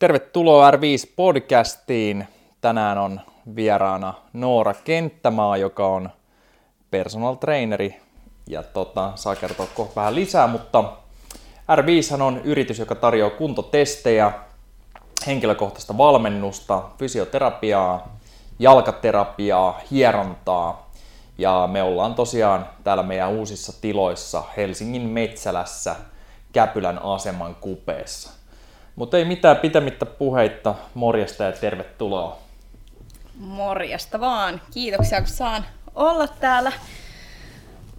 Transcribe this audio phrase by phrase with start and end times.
[0.00, 2.24] Tervetuloa R5-podcastiin.
[2.60, 3.20] Tänään on
[3.56, 6.10] vieraana Noora Kenttämaa, joka on
[6.90, 8.00] personal traineri
[8.46, 10.84] ja tota, saa kertoa kohta vähän lisää, mutta
[11.72, 14.32] R5 on yritys, joka tarjoaa kuntotestejä,
[15.26, 18.18] henkilökohtaista valmennusta, fysioterapiaa,
[18.58, 20.90] jalkaterapiaa, hierontaa
[21.38, 25.96] ja me ollaan tosiaan täällä meidän uusissa tiloissa Helsingin Metsälässä
[26.52, 28.39] Käpylän aseman kupeessa.
[29.00, 32.38] Mutta ei mitään pitämättä puheitta, morjesta ja tervetuloa.
[33.38, 34.60] Morjesta vaan.
[34.74, 35.64] Kiitoksia, kun saan
[35.94, 36.72] olla täällä.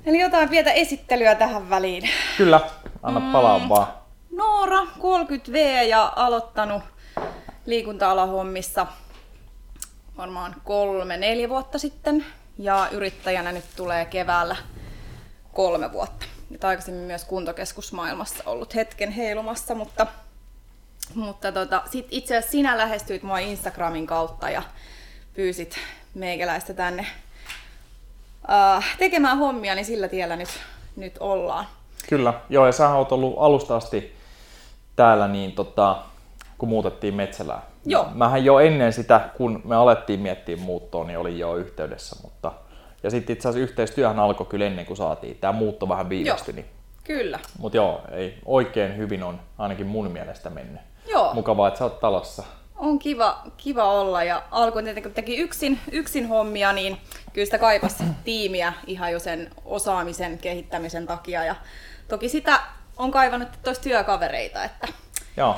[0.06, 2.10] Eli jotain pientä esittelyä tähän väliin.
[2.38, 2.60] Kyllä,
[3.04, 3.88] anna mm, palaa vaan.
[4.32, 6.84] Noora, 30V ja aloittanut
[7.66, 8.88] liikunta-alahommissa
[10.18, 12.26] varmaan kolme, neljä vuotta sitten.
[12.58, 14.56] Ja yrittäjänä nyt tulee keväällä
[15.54, 16.26] kolme vuotta.
[16.50, 20.08] Nyt aikaisemmin myös kuntokeskusmaailmassa ollut hetken heilumassa, mutta
[21.16, 24.64] mutta tota, sit itse asiassa sinä lähestyit mua Instagramin kautta ja
[25.34, 25.78] pyysit
[26.14, 27.06] meikäläistä tänne
[28.50, 30.50] uh, tekemään hommia, niin sillä tiellä nyt,
[30.96, 31.66] nyt ollaan.
[32.10, 34.16] Kyllä, joo, ja sä oot ollut alusta asti
[34.96, 35.98] täällä, niin tota,
[36.58, 37.62] kun muutettiin Metsälään.
[37.86, 38.08] Joo.
[38.14, 42.52] Mähän jo ennen sitä, kun me alettiin miettiä muuttoa, niin olin jo yhteydessä, mutta
[43.04, 45.38] ja sitten itse asiassa yhteistyöhän alkoi kyllä ennen kuin saatiin.
[45.38, 46.54] Tämä muutto vähän viivästyi.
[46.54, 46.66] Niin.
[47.04, 47.40] Kyllä.
[47.60, 50.82] Mutta joo, ei, oikein hyvin on ainakin mun mielestä mennyt.
[51.12, 51.34] Joo.
[51.34, 52.44] Mukavaa, että sä oot talossa.
[52.76, 56.98] On kiva, kiva olla ja alkuun tietenkin kun teki yksin, yksin hommia, niin
[57.34, 61.44] kyllä sitä kaipasi tiimiä ihan jo sen osaamisen kehittämisen takia.
[61.44, 61.56] Ja
[62.08, 62.60] toki sitä
[62.98, 64.88] on kaivannut toista työkavereita, että,
[65.38, 65.56] Joo.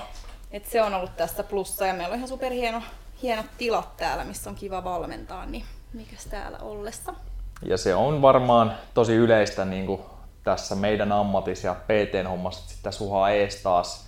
[0.51, 2.81] että se on ollut tässä plussa ja meillä on ihan superhieno
[3.21, 7.13] hienot tilat täällä, missä on kiva valmentaa, niin mikäs täällä ollessa.
[7.65, 10.01] Ja se on varmaan tosi yleistä niin kuin
[10.43, 14.08] tässä meidän ammatissa ja PT-hommassa, että sitä suhaa ees taas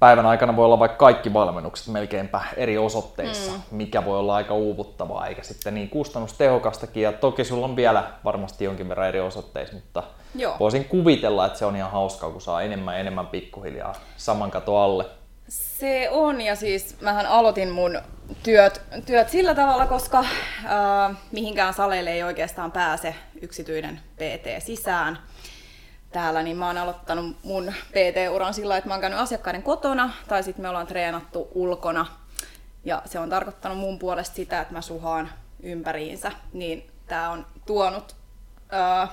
[0.00, 3.60] päivän aikana voi olla vaikka kaikki valmennukset melkeinpä eri osoitteissa, mm.
[3.70, 7.02] mikä voi olla aika uuvuttavaa, eikä sitten niin kustannustehokastakin.
[7.02, 10.02] Ja toki sulla on vielä varmasti jonkin verran eri osoitteissa, mutta
[10.34, 10.56] Joo.
[10.60, 14.76] voisin kuvitella, että se on ihan hauskaa, kun saa enemmän ja enemmän pikkuhiljaa saman kato
[14.76, 15.04] alle.
[15.48, 17.98] Se on, ja siis mähän aloitin mun
[18.42, 25.18] työt, työt sillä tavalla, koska äh, mihinkään saleille ei oikeastaan pääse yksityinen PT sisään
[26.12, 30.42] täällä, niin mä oon aloittanut mun PT-uran sillä että mä oon käynyt asiakkaiden kotona, tai
[30.42, 32.06] sitten me ollaan treenattu ulkona.
[32.84, 35.30] Ja se on tarkoittanut mun puolesta sitä, että mä suhaan
[35.62, 38.16] ympäriinsä, niin tää on tuonut
[38.72, 39.10] äh,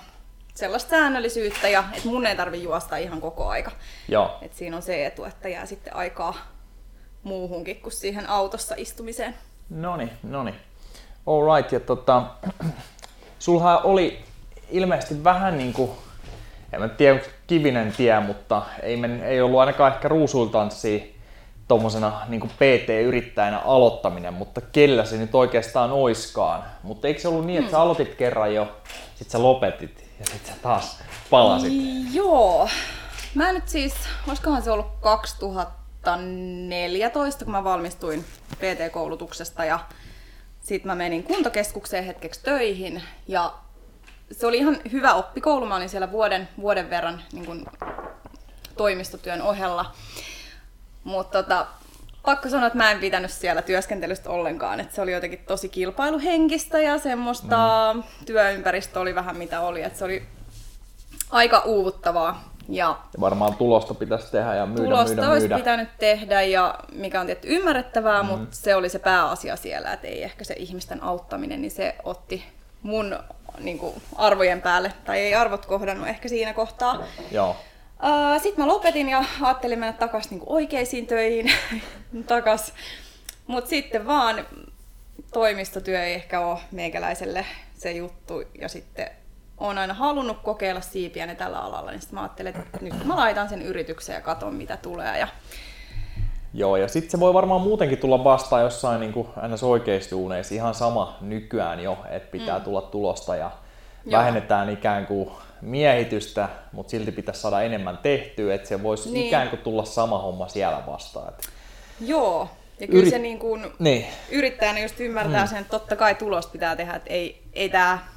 [0.54, 3.72] sellaista säännöllisyyttä, ja että mun ei tarvi juosta ihan koko aika.
[4.08, 4.38] Joo.
[4.42, 6.38] Et siinä on se etu, että jää sitten aikaa
[7.24, 9.36] muuhunkin kuin siihen autossa istumiseen.
[9.70, 10.56] Noni, noni.
[11.28, 12.24] Alright, ja tota,
[13.40, 14.24] sulha oli
[14.70, 15.92] ilmeisesti vähän niin kuin
[16.74, 21.06] en mä tiedä, onko kivinen tie, mutta ei, men, ei ollut ainakaan ehkä ruusuiltanssia
[21.68, 26.64] tuommoisena niin PT-yrittäjänä aloittaminen, mutta kellä se nyt oikeastaan oiskaan.
[26.84, 27.84] Mutta eikö se ollut niin, että sä hmm.
[27.84, 28.78] aloitit kerran jo,
[29.16, 31.74] sit sä lopetit ja sit sä taas palasit?
[32.14, 32.70] Joo.
[33.36, 33.94] Mä nyt siis,
[34.28, 38.26] olisikohan se ollut 2014, kun mä valmistuin
[38.56, 39.80] PT-koulutuksesta ja
[40.62, 43.54] sitten mä menin kuntokeskukseen hetkeksi töihin ja
[44.32, 45.66] se oli ihan hyvä oppikoulu.
[45.66, 47.66] Mä olin siellä vuoden, vuoden verran niin kuin
[48.78, 49.92] toimistotyön ohella.
[51.04, 51.68] Mutta tota,
[52.26, 54.80] pakko sanoa, että mä en pitänyt siellä työskentelystä ollenkaan.
[54.80, 58.04] Että se oli jotenkin tosi kilpailuhenkistä ja semmoista mm.
[58.26, 59.84] työympäristö oli vähän mitä oli.
[59.84, 60.24] Että se oli
[61.30, 62.58] aika uuvuttavaa.
[62.70, 65.58] Ja, ja varmaan tulosta pitäisi tehdä ja myydä, tulosta myydä, olisi myydä.
[65.58, 68.30] pitänyt tehdä, ja mikä on tietty ymmärrettävää, mm.
[68.30, 72.46] mutta se oli se pääasia siellä, että ei ehkä se ihmisten auttaminen, niin se otti
[72.82, 73.20] mun
[73.60, 77.04] niin kuin, arvojen päälle, tai ei arvot kohdannut ehkä siinä kohtaa.
[77.32, 77.56] Joo.
[78.44, 81.52] Sitten mä lopetin ja ajattelin mennä takaisin niin oikeisiin töihin.
[82.28, 82.74] takas.
[83.48, 84.48] Mutta sitten vaan
[85.34, 87.46] toimistotyö ei ehkä ole meikäläiselle
[87.78, 88.44] se juttu.
[88.62, 89.10] Ja sitten
[89.58, 93.50] olen aina halunnut kokeilla siipiäni tällä alalla, niin sitten mä ajattelin, että nyt mä laitan
[93.50, 95.20] sen yrityksen ja katon mitä tulee.
[95.20, 95.28] Ja
[96.54, 99.64] Joo, ja sitten se voi varmaan muutenkin tulla vastaan jossain niin kuin ns.
[99.64, 100.56] oikeissa duuneissa.
[100.56, 102.64] Ihan sama nykyään jo, että pitää mm.
[102.64, 103.52] tulla tulosta ja
[104.06, 104.20] Joo.
[104.20, 105.30] vähennetään ikään kuin
[105.62, 109.28] miehitystä, mutta silti pitäisi saada enemmän tehtyä, että se voisi niin.
[109.28, 111.30] ikään kuin tulla sama homma siellä vastaan.
[111.30, 111.48] Että...
[112.02, 112.50] Joo,
[112.80, 113.14] ja kyllä Yrit...
[113.14, 114.06] se niin kuin niin.
[114.32, 115.50] yrittäjänä just ymmärtää mm.
[115.50, 118.08] sen, että totta kai tulosta pitää tehdä, että ei, ei, tää,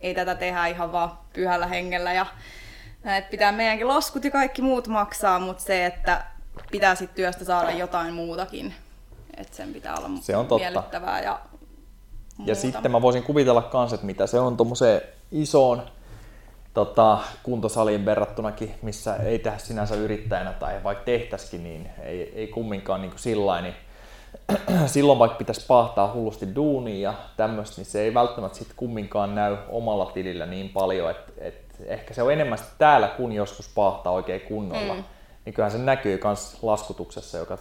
[0.00, 2.26] ei tätä tehdä ihan vaan pyhällä hengellä ja
[3.04, 6.24] että pitää meidänkin laskut ja kaikki muut maksaa, mutta se, että
[6.70, 8.74] pitää sit työstä saada jotain muutakin.
[9.36, 10.62] Että sen pitää olla se on totta.
[10.62, 11.40] miellyttävää ja
[12.36, 12.50] muuta.
[12.50, 15.00] Ja sitten mä voisin kuvitella kans, että mitä se on tuommoiseen
[15.32, 15.82] isoon
[16.74, 23.02] tota, kuntosaliin verrattunakin, missä ei tehdä sinänsä yrittäjänä tai vaikka tehtäisikin, niin ei, ei kumminkaan
[23.02, 23.74] niin sillä niin
[24.86, 29.56] silloin vaikka pitäisi pahtaa hullusti duunia ja tämmöistä, niin se ei välttämättä sitten kumminkaan näy
[29.68, 34.40] omalla tilillä niin paljon, että, että ehkä se on enemmän täällä, kun joskus pahtaa oikein
[34.40, 34.94] kunnolla.
[34.94, 35.04] Mm.
[35.50, 37.58] Niin kyllähän se näkyy myös laskutuksessa, joka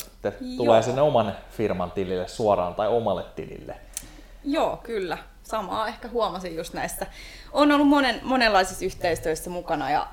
[0.58, 3.76] tulee sen oman firman tilille suoraan tai omalle tilille.
[4.44, 5.18] Joo, kyllä.
[5.44, 7.06] Samaa ehkä huomasin just näissä.
[7.52, 10.08] On ollut monen, monenlaisissa yhteistyöissä mukana ja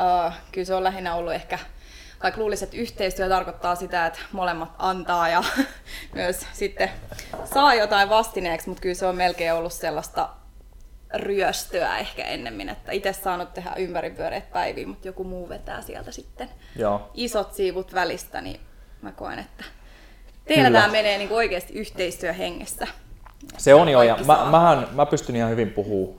[0.00, 1.58] äh, kyllä se on lähinnä ollut ehkä
[2.22, 5.44] vaikka luulisi, että yhteistyö tarkoittaa sitä, että molemmat antaa ja
[6.14, 6.90] myös sitten
[7.44, 10.28] saa jotain vastineeksi, mutta kyllä se on melkein ollut sellaista
[11.16, 16.48] ryöstöä ehkä ennemmin, että itse saanut tehdä ympäripyöreät päiviä, mutta joku muu vetää sieltä sitten
[16.76, 17.10] Joo.
[17.14, 18.60] isot siivut välistä, niin
[19.02, 19.64] mä koen, että
[20.44, 20.80] teillä Kyllä.
[20.80, 22.86] tämä menee niin oikeasti yhteistyöhengessä.
[23.58, 26.18] Se on jo, ja mä, mähän, mä pystyn ihan hyvin puhumaan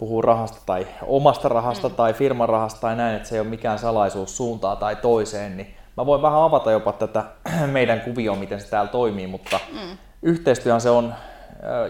[0.00, 1.94] puhuu rahasta tai omasta rahasta mm.
[1.94, 5.74] tai firman rahasta tai näin, että se ei ole mikään salaisuus suuntaan tai toiseen, niin
[5.96, 7.24] mä voin vähän avata jopa tätä
[7.66, 9.98] meidän kuvioa, miten se täällä toimii, mutta mm.
[10.22, 11.14] yhteistyöhän se on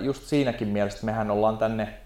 [0.00, 1.99] just siinäkin mielessä, että mehän ollaan tänne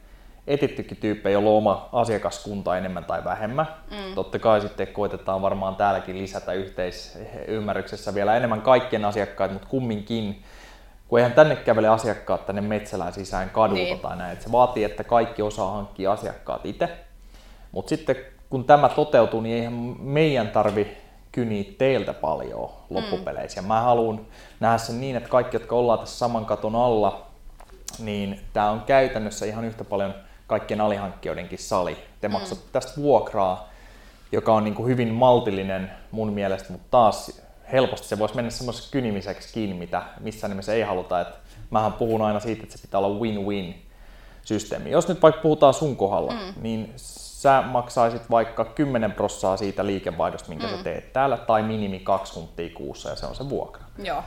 [0.46, 3.66] etittykin tyyppejä, jolla on oma asiakaskunta enemmän tai vähemmän.
[3.90, 4.14] Mm.
[4.14, 10.42] Totta kai sitten koitetaan varmaan täälläkin lisätä yhteisymmärryksessä vielä enemmän kaikkien asiakkaat, mutta kumminkin
[11.08, 14.00] kun eihän tänne kävele asiakkaat tänne Metsälään sisään kadulta niin.
[14.00, 14.40] tai näin.
[14.40, 16.88] se vaatii, että kaikki osaa hankkia asiakkaat itse.
[17.72, 18.16] Mutta sitten
[18.50, 20.96] kun tämä toteutuu, niin eihän meidän tarvi
[21.32, 23.62] kyniä teiltä paljon loppupeleissä.
[23.62, 23.68] Mm.
[23.68, 24.20] mä haluan
[24.60, 27.26] nähdä sen niin, että kaikki, jotka ollaan tässä saman katon alla,
[27.98, 30.14] niin tämä on käytännössä ihan yhtä paljon
[30.46, 31.96] kaikkien alihankkijoidenkin sali.
[32.20, 32.34] Te mm.
[32.72, 33.68] tästä vuokraa,
[34.32, 37.40] joka on niin kuin hyvin maltillinen mun mielestä, mutta taas
[37.72, 41.20] helposti se voisi mennä semmoiseksi kynimiseksi kiinni, mitä missään nimessä ei haluta.
[41.20, 41.28] Et
[41.70, 43.74] mähän puhun aina siitä, että se pitää olla win-win
[44.42, 44.90] systeemi.
[44.90, 46.62] Jos nyt vaikka puhutaan sun kohdalla, mm.
[46.62, 50.76] niin sä maksaisit vaikka 10 prossaa siitä liikevaihdosta, minkä mm.
[50.76, 53.84] sä teet täällä, tai minimi kaksi kunttia kuussa, ja se on se vuokra.
[53.98, 54.22] Joo.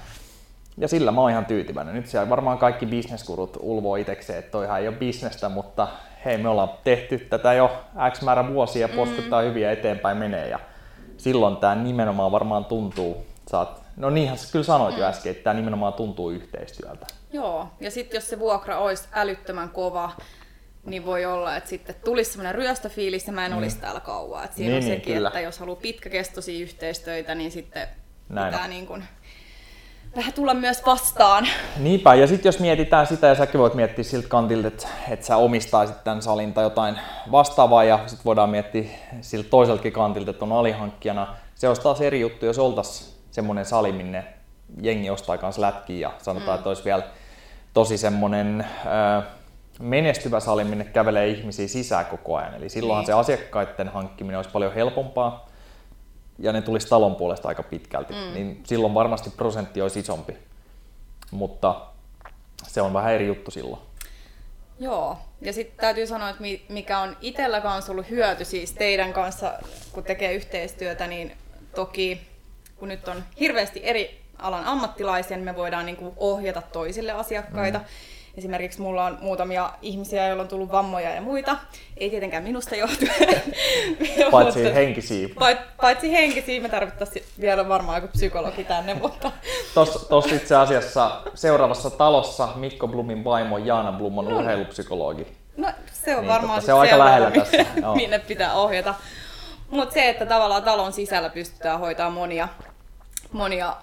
[0.78, 1.96] Ja sillä mä oon ihan tyytyväinen.
[1.96, 5.88] Nyt siellä varmaan kaikki bisneskurut ulvoo itsekseen, että toihan ei ole bisnestä, mutta
[6.26, 9.48] hei, me ollaan tehty tätä jo X määrä vuosia, postittaa mm.
[9.48, 10.60] hyviä eteenpäin menee, ja
[11.18, 15.02] silloin tämä nimenomaan varmaan tuntuu, saat, no niinhän sä kyllä sanoit mm.
[15.02, 17.06] jo äsken, että tämä nimenomaan tuntuu yhteistyöltä.
[17.34, 20.12] Joo, ja sitten jos se vuokra olisi älyttömän kova,
[20.86, 23.58] niin voi olla, että sitten tulisi semmoinen ryöstöfiilis ja mä en mm.
[23.58, 24.46] olisi täällä kauan.
[24.46, 27.88] Et siinä niin, on niin, sekin, niin, että jos haluaa pitkäkestoisia yhteistöitä, niin sitten
[28.30, 29.04] Näin pitää niin kuin
[30.18, 31.48] vähän tulla myös vastaan.
[31.78, 35.38] Niinpä, ja sitten jos mietitään sitä, ja säkin voit miettiä siltä kantilta, että, että sä
[35.38, 37.00] omistaisit tämän salin tai jotain
[37.32, 38.84] vastaavaa, ja sitten voidaan miettiä
[39.22, 41.28] siltä toiseltakin kantilta, että on alihankkijana.
[41.56, 44.26] Se olisi taas eri juttu, jos oltaisiin semmoinen sali, minne
[44.82, 46.56] jengi ostaa kanssa lätkiä, ja sanotaan, mm.
[46.56, 47.04] että olisi vielä
[47.74, 49.24] tosi semmoinen äh,
[49.80, 52.54] menestyvä sali, minne kävelee ihmisiä sisään koko ajan.
[52.54, 53.08] Eli silloinhan niin.
[53.08, 55.48] se asiakkaiden hankkiminen olisi paljon helpompaa
[56.40, 58.34] ja ne tulisi talon puolesta aika pitkälti, mm.
[58.34, 60.38] niin silloin varmasti prosentti olisi isompi.
[61.32, 61.82] Mutta
[62.68, 63.82] se on vähän eri juttu silloin.
[64.80, 69.54] Joo, ja sitten täytyy sanoa, että mikä on itsellä kanssa ollut hyöty siis teidän kanssa,
[69.92, 71.38] kun tekee yhteistyötä, niin
[71.76, 72.28] toki
[72.76, 77.78] kun nyt on hirveästi eri alan ammattilaisia, niin me voidaan niin kuin ohjata toisille asiakkaita.
[77.78, 77.86] Mm.
[78.38, 81.58] Esimerkiksi mulla on muutamia ihmisiä, joilla on tullut vammoja ja muita.
[81.98, 83.12] Ei tietenkään minusta johtuen.
[84.32, 85.28] Paitsi henkisiä.
[85.82, 88.94] Paitsi henkisiä, me tarvittaisiin vielä varmaan joku psykologi tänne.
[88.94, 89.32] Mutta...
[90.10, 94.38] Tuossa itse asiassa seuraavassa talossa Mikko Blumin vaimo Jaana Blum on no.
[94.38, 95.28] urheilupsykologi.
[95.58, 97.66] No se on niin, varmaan se on aika lähellä tässä.
[97.96, 98.96] minne pitää ohjata.
[99.70, 102.48] Mutta se, että tavallaan talon sisällä pystytään hoitamaan monia,
[103.32, 103.76] monia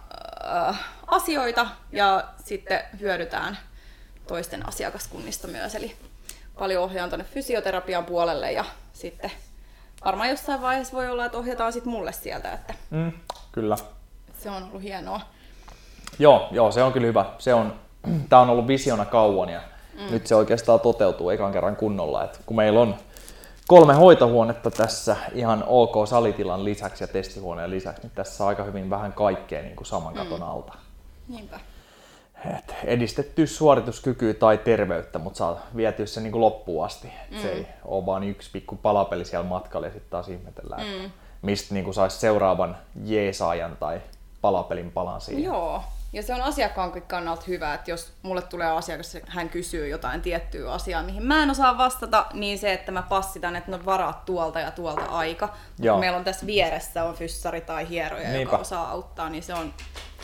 [0.69, 3.59] äh, asioita ja sitten hyödytään
[4.27, 5.75] toisten asiakaskunnista myös.
[5.75, 5.97] Eli
[6.59, 9.31] paljon ohjaan tuonne fysioterapian puolelle ja sitten
[10.05, 12.53] varmaan jossain vaiheessa voi olla, että ohjataan sitten mulle sieltä.
[12.53, 13.13] Että mm,
[13.53, 13.77] kyllä.
[14.39, 15.21] Se on ollut hienoa.
[16.19, 17.25] Joo, joo, se on kyllä hyvä.
[17.39, 17.75] Se on,
[18.29, 19.61] tämä on ollut visiona kauan ja
[19.95, 20.11] mm.
[20.11, 22.25] nyt se oikeastaan toteutuu ekan kerran kunnolla.
[22.25, 22.95] Et kun meillä on
[23.69, 28.91] kolme hoitohuonetta tässä ihan ok salitilan lisäksi ja testihuoneen lisäksi, niin tässä on aika hyvin
[28.91, 30.49] vähän kaikkea niin kuin saman katon mm.
[30.49, 30.73] alta.
[31.29, 31.61] Niinpä
[32.51, 37.13] et edistetty suorituskykyä tai terveyttä, mutta saa vietyä se niin loppuun asti.
[37.31, 37.39] Mm.
[37.39, 41.11] Se ei ole vaan yksi pikku palapeli siellä matkalla ja sitten taas ihmetellään, mm.
[41.43, 44.01] mistä niin saisi seuraavan jeesaajan tai
[44.41, 45.45] palapelin palan siihen.
[45.45, 45.83] Joo,
[46.15, 50.73] ja se on asiakkaan kannalta hyvä, että jos mulle tulee asiakas, hän kysyy jotain tiettyä
[50.73, 54.61] asiaa, mihin mä en osaa vastata, niin se, että mä passitan, että no varaat tuolta
[54.61, 55.49] ja tuolta aika.
[55.91, 58.41] Kun meillä on tässä vieressä on fyssari tai hieroja, Niinpä.
[58.41, 59.75] joka osaa auttaa, niin se on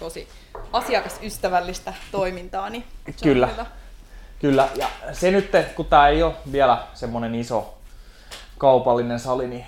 [0.01, 0.29] tosi
[0.73, 2.85] asiakasystävällistä toimintaa, niin
[3.17, 3.47] se Kyllä.
[3.47, 3.67] on hyvä.
[4.41, 7.79] Kyllä, ja se nyt, kun tämä ei ole vielä semmoinen iso
[8.59, 9.65] kaupallinen sali, niin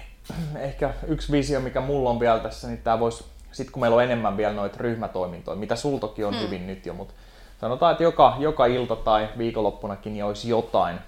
[0.58, 4.02] ehkä yksi visio, mikä mulla on vielä tässä, niin tämä voisi, sit kun meillä on
[4.02, 6.40] enemmän vielä noita ryhmätoimintoja, mitä sultokin on mm.
[6.40, 7.14] hyvin nyt jo, mutta
[7.60, 10.98] sanotaan, että joka, joka ilta tai viikonloppunakin niin olisi jotain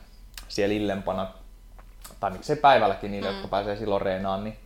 [0.48, 1.26] siellä illempana,
[2.20, 3.34] tai miksei päivälläkin niille, mm.
[3.34, 4.56] jotka pääsee silloin reenaan, niin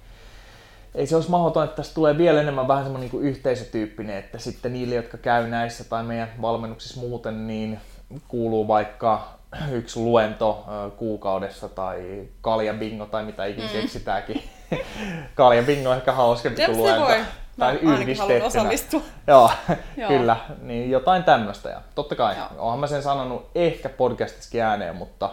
[0.94, 4.72] ei se olisi mahdoton, että tästä tulee vielä enemmän vähän semmoinen niin yhteisötyyppinen, että sitten
[4.72, 7.80] niille, jotka käy näissä tai meidän valmennuksissa muuten, niin
[8.28, 9.28] kuuluu vaikka
[9.70, 10.64] yksi luento
[10.96, 13.72] kuukaudessa tai kaljabingo tai mitä ikinä mm.
[13.72, 14.42] keksitäänkin.
[15.34, 17.00] kaljabingo on ehkä hauskempi kuin luento.
[17.00, 17.18] Voi.
[17.58, 18.70] Tai yhdistettynä.
[19.26, 19.50] Joo,
[19.96, 20.36] Joo, kyllä.
[20.62, 21.68] Niin jotain tämmöistä.
[21.68, 22.46] Ja totta kai, Joo.
[22.58, 25.30] onhan mä sen sanonut ehkä podcastissakin ääneen, mutta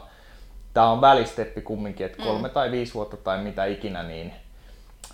[0.73, 2.53] tämä on välisteppi kumminkin, että kolme mm.
[2.53, 4.33] tai viisi vuotta tai mitä ikinä, niin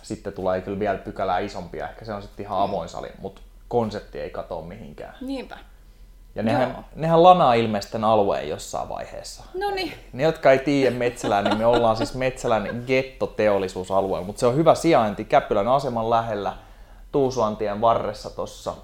[0.02, 1.88] sitten tulee kyllä vielä pykälää isompia.
[1.88, 2.64] Ehkä se on sitten ihan mm.
[2.64, 5.14] avoin sali, mutta konsepti ei katoa mihinkään.
[5.20, 5.58] Niinpä.
[6.34, 9.44] Ja nehän, nehän lanaa ilmeisten alueen jossain vaiheessa.
[9.54, 9.92] No niin.
[10.12, 14.74] Ne, jotka ei tiedä Metsälän, niin me ollaan siis Metsälän gettoteollisuusalue, mutta se on hyvä
[14.74, 16.52] sijainti Käpylän aseman lähellä
[17.12, 18.74] Tuusuantien varressa tossa.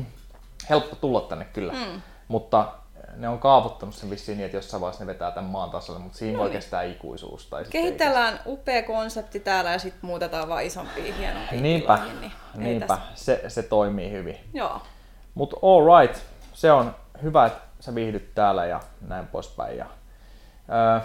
[0.70, 2.02] Helppo tulla tänne kyllä, mm.
[2.28, 2.68] mutta
[3.16, 6.18] ne on kaavoittanut sen vissiin niin, että jossain vaiheessa ne vetää tämän maan tasolle, mutta
[6.18, 6.56] siinä no voi niin.
[6.56, 7.46] kestää ikuisuus.
[7.46, 12.98] Tai Kehitellään upea konsepti täällä ja sitten muutetaan vaan isompiin hienompia Niinpä, tiloihin, niin niinpä.
[13.14, 14.36] Se, se toimii hyvin.
[14.54, 14.82] Joo.
[15.34, 16.20] Mutta all right,
[16.52, 19.78] se on hyvä, että sä viihdyt täällä ja näin poispäin.
[19.78, 19.86] Ja,
[20.72, 21.00] öö,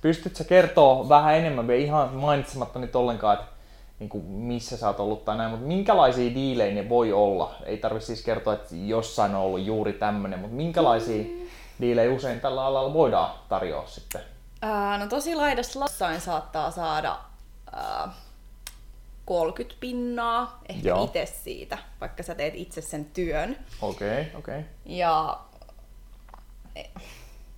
[0.00, 3.53] pystytkö kertoa vähän enemmän, vielä ihan mainitsematta nyt ollenkaan, että
[3.98, 7.54] niin kuin missä sä oot ollut tai näin, mutta minkälaisia diilejä ne voi olla?
[7.64, 11.46] Ei tarvitse siis kertoa, että jossain on ollut juuri tämmöinen, mutta minkälaisia mm.
[11.80, 14.20] diilejä usein tällä alalla voidaan tarjoa sitten?
[14.62, 17.18] Ää, no tosi laidassa lassain saattaa saada
[17.72, 18.08] ää,
[19.24, 23.56] 30 pinnaa ehkä itse siitä, vaikka sä teet itse sen työn.
[23.82, 24.58] Okei, okay, okei.
[24.58, 24.62] Okay.
[24.86, 25.40] Ja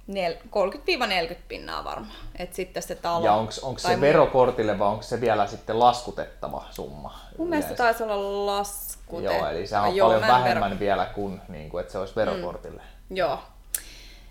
[0.09, 2.17] 30-40 pinnaa varmaan.
[2.39, 3.33] Et sitten se talo, ja
[3.63, 7.21] onko se verokortille vai onko se vielä sitten laskutettava summa?
[7.39, 9.39] Mun mielestä taisi olla laskutettava.
[9.39, 10.81] Joo, eli se on Joo, paljon vähemmän vero...
[10.81, 12.83] vielä kuin, niin kuin, että se olisi verokortille.
[13.09, 13.17] Mm.
[13.17, 13.39] Joo.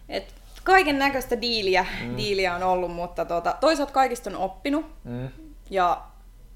[0.10, 2.18] Et kaiken näköistä diiliä, mm.
[2.18, 4.86] diiliä on ollut, mutta tuota, toisaalta kaikista on oppinut.
[5.04, 5.30] Mm.
[5.70, 6.02] Ja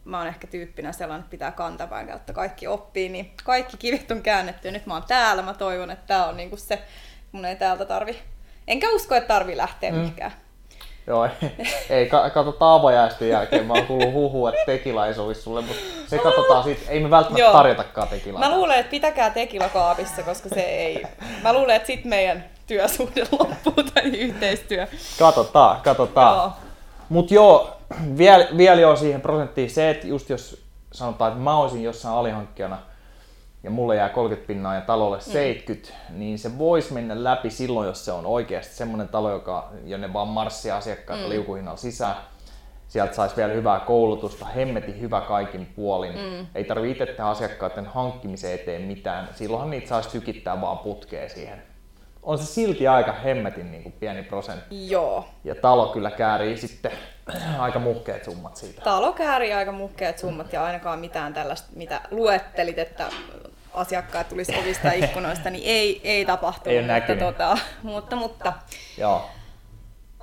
[0.06, 4.22] mä oon ehkä tyyppinä sellainen, että pitää kantapään kautta kaikki oppii, niin kaikki kivit on
[4.22, 5.42] käännetty ja nyt mä oon täällä.
[5.42, 6.82] Mä toivon, että tää on niinku se,
[7.32, 8.18] mun ei täältä tarvi,
[8.70, 9.98] enkä usko, että tarvi lähteä mm.
[9.98, 10.32] mihinkään.
[11.08, 11.32] Joo, ei,
[11.90, 13.66] ei katsotaan avajaisten jälkeen.
[13.66, 16.82] Mä oon kuullut huhua, että tekila ei sovi sulle, mutta se katsotaan siitä.
[16.92, 17.54] Ei me välttämättä Joo.
[17.54, 18.40] tarjotakaan tekilaa.
[18.40, 21.04] Mä luulen, että pitäkää tekila kaapissa, koska se ei...
[21.44, 24.88] Mä luulen, että sit meidän työsuhde loppuu tai yhteistyö.
[25.20, 26.38] Katsotaan, katsotaan.
[26.38, 26.52] Joo.
[27.10, 27.78] Mut joo,
[28.18, 32.78] vielä, vielä joo siihen prosenttiin se, että just jos sanotaan, että mä olisin jossain alihankkijana
[33.64, 36.20] ja mulle jää 30 pinnaa ja talolle 70, mm.
[36.20, 40.28] niin se voisi mennä läpi silloin, jos se on oikeasti semmoinen talo, joka, jonne vaan
[40.28, 41.30] marssia asiakkaita mm.
[41.30, 42.16] liukuhinnalla sisään.
[42.88, 46.14] Sieltä saisi vielä hyvää koulutusta, hemmetin hyvä kaikin puolin.
[46.14, 46.48] Mm.
[46.56, 49.30] Ei tarvitse itse tehdä asiakkaiden hankkimiseen eteen mitään.
[49.36, 51.69] Silloinhan niitä saisi tykittää vaan putkeen siihen
[52.24, 54.90] on se silti aika hemmetin niin kuin pieni prosentti.
[54.92, 55.28] Joo.
[55.44, 56.92] Ja talo kyllä käärii sitten
[57.60, 58.82] aika muhkeet summat siitä.
[58.82, 63.10] Talo käärii aika muhkeet summat ja ainakaan mitään tällaista, mitä luettelit, että
[63.74, 66.78] asiakkaat tulisi ovista ikkunoista, niin ei, ei tapahtunut.
[66.78, 68.54] Ei mutta, tota, mutta, mutta
[68.98, 69.30] Joo.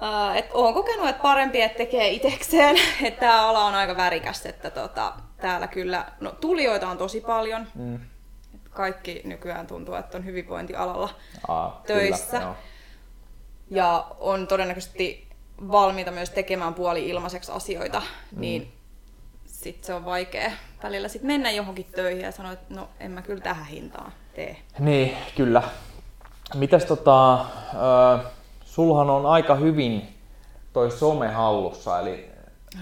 [0.03, 2.77] Uh, et olen kokenut, että parempi, että tekee itsekseen.
[3.05, 7.67] että tämä ala on aika värikäs, että tota, täällä kyllä, no tulijoita on tosi paljon.
[7.75, 8.01] Mm
[8.77, 11.09] kaikki nykyään tuntuu, että on hyvinvointialalla
[11.49, 12.39] Aa, töissä.
[12.39, 12.55] Kyllä,
[13.71, 15.29] ja on todennäköisesti
[15.69, 18.41] valmiita myös tekemään puoli ilmaiseksi asioita, mm.
[18.41, 18.73] niin
[19.47, 20.51] sitten se on vaikea
[20.83, 24.57] välillä sit mennä johonkin töihin ja sanoa, että no en mä kyllä tähän hintaan tee.
[24.79, 25.63] Niin, kyllä.
[26.55, 28.21] Mitäs tota, äh,
[28.65, 30.15] sulhan on aika hyvin
[30.73, 32.31] toi some hallussa, eli,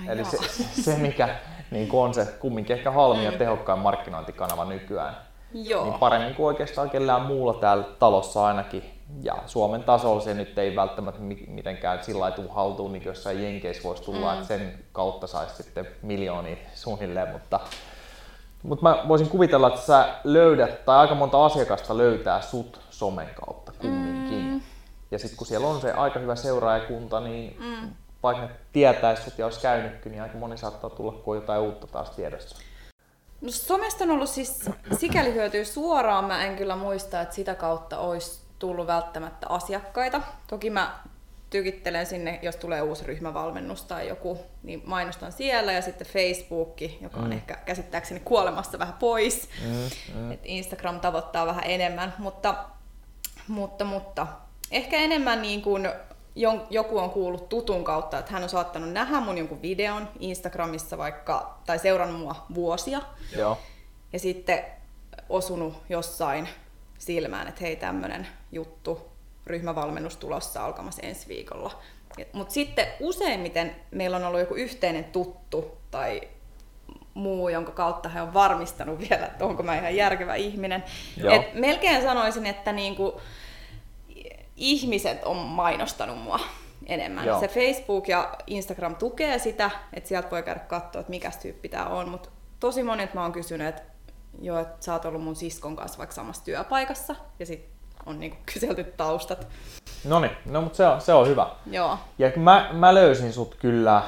[0.01, 0.39] Ai eli se,
[0.83, 1.37] se, mikä
[1.71, 3.39] niin on se kumminkin ehkä halvin ja mm.
[3.39, 5.17] tehokkain markkinointikanava nykyään.
[5.55, 5.85] Joo.
[5.85, 8.85] Niin paremmin kuin oikeastaan kellään muulla täällä talossa ainakin.
[9.23, 14.03] Ja Suomen tasolla se nyt ei välttämättä mitenkään sillä lailla haltuun, niin jossain Jenkeissä voisi
[14.03, 14.35] tulla, mm.
[14.35, 17.61] että sen kautta saisi sitten miljoonia suunnilleen, mutta
[18.63, 23.73] mutta mä voisin kuvitella, että sä löydät, tai aika monta asiakasta löytää sut somen kautta
[23.79, 24.45] kumminkin.
[24.45, 24.61] Mm.
[25.11, 27.89] Ja sitten kun siellä on se aika hyvä seuraajakunta, niin mm.
[28.23, 31.87] vaikka ne tietäisi ja olisi käynytkin, niin aika moni saattaa tulla, kun on jotain uutta
[31.87, 32.57] taas tiedossa.
[33.45, 36.25] No somesta on ollut siis sikäli hyötyä suoraan.
[36.25, 40.21] Mä en kyllä muista, että sitä kautta olisi tullut välttämättä asiakkaita.
[40.47, 40.99] Toki mä
[41.51, 47.21] tykittelen sinne, jos tulee uusi ryhmävalmennus tai joku, niin mainostan siellä ja sitten Facebook, joka
[47.21, 47.33] on mm.
[47.33, 49.49] ehkä käsittääkseni kuolemassa vähän pois.
[49.65, 50.33] Mm, mm.
[50.33, 52.55] Et Instagram tavoittaa vähän enemmän, mutta,
[53.49, 54.27] mutta, mutta
[54.71, 55.89] ehkä enemmän niin kuin
[56.71, 61.59] joku on kuullut tutun kautta, että hän on saattanut nähdä mun jonkun videon Instagramissa vaikka,
[61.67, 63.01] tai seurannut mua vuosia.
[63.37, 63.59] Joo.
[64.13, 64.65] Ja sitten
[65.29, 66.49] osunut jossain
[66.99, 69.09] silmään, että hei tämmönen juttu,
[69.47, 71.83] ryhmävalmennus tulossa alkamassa ensi viikolla.
[72.33, 76.21] Mutta sitten useimmiten meillä on ollut joku yhteinen tuttu tai
[77.15, 80.85] muu, jonka kautta he on varmistanut vielä, että onko mä ihan järkevä ihminen.
[81.31, 83.21] Et melkein sanoisin, että niinku,
[84.57, 86.41] ihmiset on mainostanut mua
[86.87, 87.27] enemmän.
[87.27, 87.41] Joo.
[87.41, 91.87] Se Facebook ja Instagram tukee sitä, että sieltä voi käydä katsoa, että mikä tyyppi tämä
[91.87, 92.29] on, mutta
[92.61, 93.83] tosi monet mä oon kysynyt, että
[94.41, 97.71] joo, että sä oot ollut mun siskon kanssa vaikka samassa työpaikassa, ja sitten
[98.07, 99.49] on niinku kyselty taustat.
[100.05, 101.47] No niin, no mutta se on, se on hyvä.
[101.71, 101.99] Joo.
[102.19, 104.03] Ja mä, mä löysin sut kyllä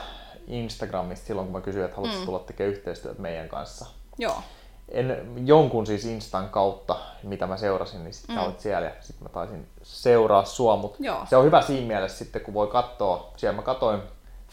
[0.46, 2.26] Instagramista silloin, kun mä kysyin, että haluatko mm.
[2.26, 3.86] tulla tekemään yhteistyötä meidän kanssa.
[4.18, 4.42] Joo.
[4.88, 8.42] En, jonkun siis Instan kautta, mitä mä seurasin, niin sitten mm.
[8.42, 12.42] olit siellä ja sitten mä taisin seuraa sua, mutta se on hyvä siinä mielessä sitten,
[12.42, 14.02] kun voi katsoa, siellä mä katoin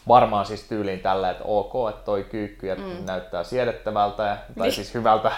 [0.08, 3.06] varmaan siis tyyliin tällä, että ok, että toi kyykky ja mm.
[3.06, 4.72] näyttää siedettävältä, ja, tai niin.
[4.72, 5.32] siis hyvältä.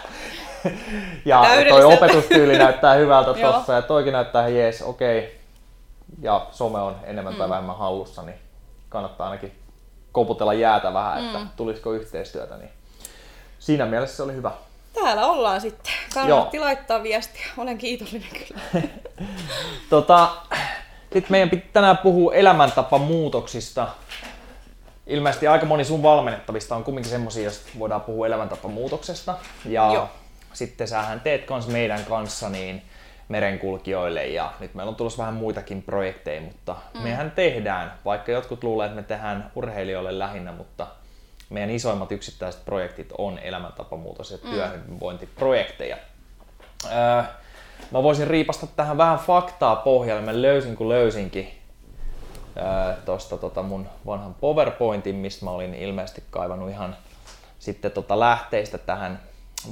[1.24, 5.18] ja toi opetustyyli näyttää hyvältä tossa ja toikin näyttää jees, okei.
[5.18, 5.30] Okay.
[6.22, 7.38] Ja some on enemmän mm.
[7.38, 8.38] tai vähemmän hallussa, niin
[8.88, 9.52] kannattaa ainakin
[10.12, 11.48] koputella jäätä vähän, että mm.
[11.56, 12.56] tulisiko yhteistyötä.
[12.56, 12.70] Niin
[13.58, 14.52] siinä mielessä se oli hyvä.
[15.04, 15.92] Täällä ollaan sitten.
[16.14, 16.66] Kannatti Joo.
[16.66, 17.46] laittaa viestiä.
[17.58, 18.82] Olen kiitollinen kyllä.
[19.90, 20.28] tota,
[21.02, 23.88] sitten meidän pitää tänään puhua elämäntapamuutoksista.
[25.06, 29.34] Ilmeisesti aika moni sun valmennettavista on kumminkin semmoisia, joista voidaan puhua elämäntapamuutoksesta.
[29.64, 30.08] Ja Joo.
[30.52, 32.82] sitten sähän teet kans meidän kanssa niin
[33.28, 37.00] merenkulkijoille ja nyt meillä on tulossa vähän muitakin projekteja, mutta mm.
[37.00, 40.86] mehän tehdään, vaikka jotkut luulee, että me tehdään urheilijoille lähinnä, mutta
[41.50, 44.50] meidän isoimmat yksittäiset projektit on elämäntapamuutos- ja mm.
[44.50, 45.96] työhyvinvointiprojekteja.
[46.84, 47.22] Öö,
[47.90, 50.22] mä voisin riipasta tähän vähän faktaa pohjalle.
[50.22, 51.48] Mä löysin kun löysinkin
[52.56, 56.96] öö, tuosta tota mun vanhan PowerPointin, mistä mä olin ilmeisesti kaivannut ihan
[57.59, 59.20] sitten tota lähteistä tähän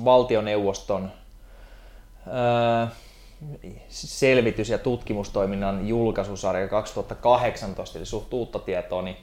[0.04, 1.12] valtioneuvoston
[2.26, 2.86] öö,
[3.88, 9.16] selvitys- ja tutkimustoiminnan julkaisusarja 2018, eli suht uutta tietoa, niin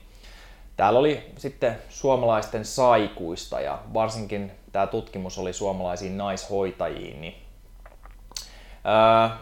[0.77, 7.21] Täällä oli sitten suomalaisten saikuista ja varsinkin tämä tutkimus oli suomalaisiin naishoitajiin.
[7.21, 7.35] Niin,
[8.83, 9.37] ää,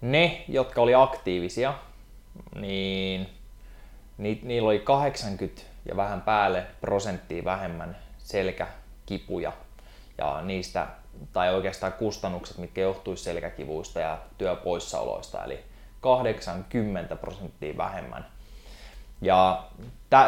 [0.00, 1.74] ne, jotka oli aktiivisia,
[2.54, 3.28] niin
[4.18, 9.52] ni, niillä oli 80 ja vähän päälle prosenttia vähemmän selkäkipuja
[10.18, 10.86] ja niistä,
[11.32, 15.64] tai oikeastaan kustannukset, mitkä johtuisi selkäkivuista ja työpoissaoloista, eli
[16.00, 18.31] 80 prosenttia vähemmän
[19.22, 19.62] ja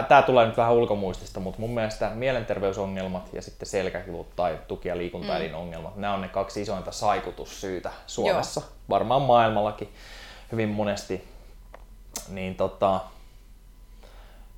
[0.09, 4.98] tämä tulee nyt vähän ulkomuistista, mutta mun mielestä mielenterveysongelmat ja sitten selkäkivut tai tuki- ja
[4.98, 6.00] liikuntaelinongelmat, mm.
[6.00, 8.70] nämä on ne kaksi isointa saikutussyytä Suomessa, Joo.
[8.88, 9.92] varmaan maailmallakin
[10.52, 11.28] hyvin monesti.
[12.28, 13.00] Niin tota,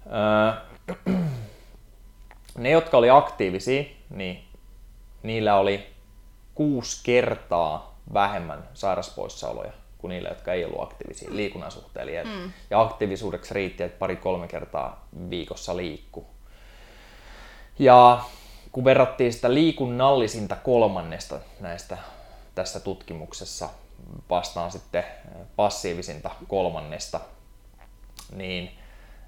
[0.07, 1.14] öö,
[2.59, 4.44] ne, jotka oli aktiivisia, niin
[5.22, 5.87] niillä oli
[6.55, 9.72] kuusi kertaa vähemmän sairaspoissaoloja
[10.07, 12.09] kuin niille, jotka ei ollut aktiivisia liikunnan suhteen.
[12.09, 12.53] Eli mm.
[12.71, 16.27] Ja aktiivisuudeksi riitti, että pari-kolme kertaa viikossa liikku.
[17.79, 18.21] Ja
[18.73, 21.99] kun verrattiin sitä liikunnallisinta kolmannesta näistä
[22.55, 23.69] tässä tutkimuksessa
[24.31, 25.05] vastaan sitten
[25.57, 27.21] passiivisinta kolmannesta,
[28.33, 28.71] niin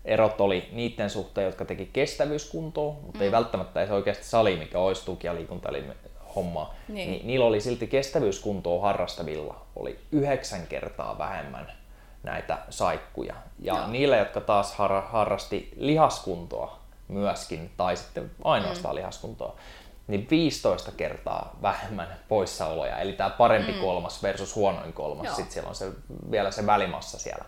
[0.04, 3.22] erot oli niiden suhteen, jotka teki kestävyyskuntoa, mutta mm.
[3.22, 5.84] ei välttämättä edes oikeasti sali, mikä olisi tuki- ja liikunta, eli
[6.38, 7.10] hommaa, niin.
[7.10, 11.72] niin niillä oli silti kestävyyskuntoa harrastavilla oli yhdeksän kertaa vähemmän
[12.22, 13.34] näitä saikkuja.
[13.58, 13.86] Ja Joo.
[13.86, 18.98] niillä, jotka taas har- harrasti lihaskuntoa myöskin, tai sitten ainoastaan mm.
[18.98, 19.56] lihaskuntoa,
[20.06, 22.98] niin 15 kertaa vähemmän poissaoloja.
[22.98, 23.80] Eli tämä parempi mm.
[23.80, 25.36] kolmas versus huonoin kolmas.
[25.36, 25.92] Sitten siellä on se,
[26.30, 27.44] vielä se välimassa siellä.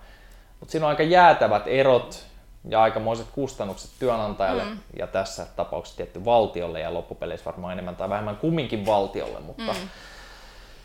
[0.61, 2.27] Mutta siinä on aika jäätävät erot
[2.69, 4.79] ja aikamoiset kustannukset työnantajalle mm.
[4.99, 9.89] ja tässä tapauksessa tietty valtiolle ja loppupeleissä varmaan enemmän tai vähemmän kumminkin valtiolle, mutta mm.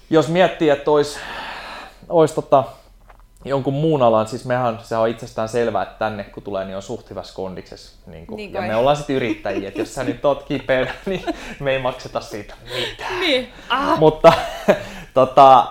[0.10, 1.20] jos miettii, että olisi,
[2.10, 2.64] olisi tota,
[3.46, 6.82] jonkun muun alan, siis mehän se on itsestään selvää, että tänne kun tulee, niin on
[6.82, 7.98] suht hyvässä kondiksessa.
[8.12, 11.26] Niin kuin, niin ja me ollaan sitten yrittäjiä, että jos sä nyt oot kipeä, niin
[11.60, 13.20] me ei makseta siitä mitään.
[13.20, 13.54] Niin.
[13.70, 14.00] Ah.
[14.00, 14.34] Mutta
[15.14, 15.68] tota,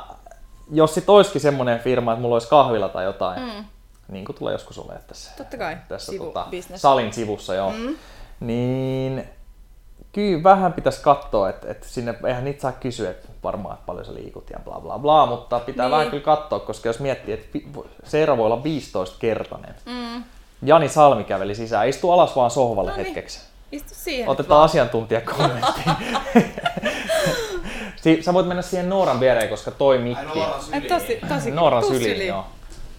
[0.72, 3.64] jos sitten olisikin semmoinen firma, että mulla olisi kahvila tai jotain, mm
[4.08, 5.76] niin kuin tulee joskus olemaan tässä, Totta kai.
[5.88, 7.72] tässä Sivu, tota, salin sivussa, joo.
[7.72, 7.96] Mm.
[8.40, 9.24] niin
[10.12, 14.04] kyllä vähän pitäisi katsoa, että, että sinne eihän niitä saa kysyä, että varmaan että paljon
[14.04, 15.92] sä liikut ja bla bla bla, mutta pitää niin.
[15.92, 17.58] vähän kyllä katsoa, koska jos miettii, että
[18.04, 19.74] Seera voi olla 15-kertainen.
[19.86, 20.24] Mm.
[20.62, 23.06] Jani Salmi käveli sisään, istu alas vaan sohvalle no niin.
[23.06, 23.40] hetkeksi.
[23.72, 25.80] Istu siihen Otetaan asiantuntijakommentti.
[28.20, 30.28] Sä voit mennä siihen Nooran viereen, koska toi mikki...
[30.28, 30.88] Ai, Nooran syliin.
[30.88, 32.46] Tosi, tosi, Nooran syliin, joo.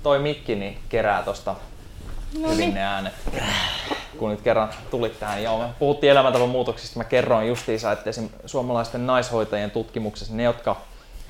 [0.06, 1.56] Toi mikki niin kerää tosta
[2.39, 2.74] No hyvin niin.
[2.74, 3.13] ne äänet.
[4.18, 7.00] Kun nyt kerran tulit tähän, joo, me puhuttiin elämäntavan muutoksista.
[7.00, 8.30] Mä kerroin justiinsa, että esim.
[8.46, 10.76] suomalaisten naishoitajien tutkimuksessa ne, jotka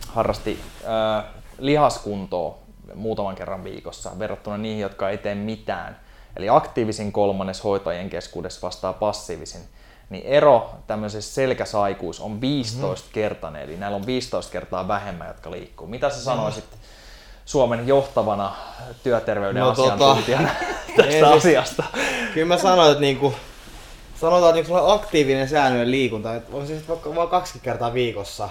[0.08, 1.26] harrasti äh,
[1.60, 2.58] lihaskuntoa
[2.96, 6.00] muutaman kerran viikossa verrattuna niihin, jotka ei tee mitään.
[6.36, 9.62] Eli aktiivisin kolmannes hoitajien keskuudessa vastaa passiivisin.
[10.10, 15.88] Niin ero tämmöisessä selkäsaikuus on 15-kertainen, eli näillä on 15 kertaa vähemmän, jotka liikkuu.
[15.88, 16.66] Mitä sä sanoisit
[17.46, 18.56] Suomen johtavana
[19.04, 21.84] työterveyden No, tota, asiantuntijana ei tästä siis- asiasta?
[22.34, 23.34] Kyllä mä sanoin, että niinku,
[24.22, 28.50] sanotaan, että niinku aktiivinen säännöllinen liikunta, että on sitten vaikka vaan kaksi kertaa viikossa,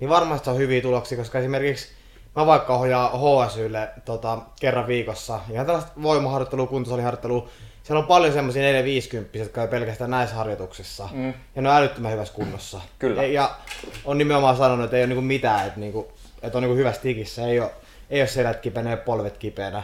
[0.00, 1.88] niin varmasti on hyviä tuloksia, koska esimerkiksi
[2.36, 7.48] mä vaikka ohjaan HSYlle tota, kerran viikossa, ihan tällaista voimaharjoittelua, kuntosaliharjoittelua,
[7.82, 11.08] siellä on paljon semmoisia 450 jotka on pelkästään näissä harjoituksissa.
[11.12, 11.34] Mm.
[11.56, 12.80] Ja ne on älyttömän hyvässä kunnossa.
[12.98, 13.22] Kyllä.
[13.22, 13.50] Ja, ja
[14.04, 17.46] on nimenomaan sanonut, että ei ole niinku mitään, että, niinku, että on niinku hyvässä tikissä,
[17.46, 17.70] ei ole,
[18.10, 19.82] ei ole selät kipeänä, ei ole polvet kipeänä.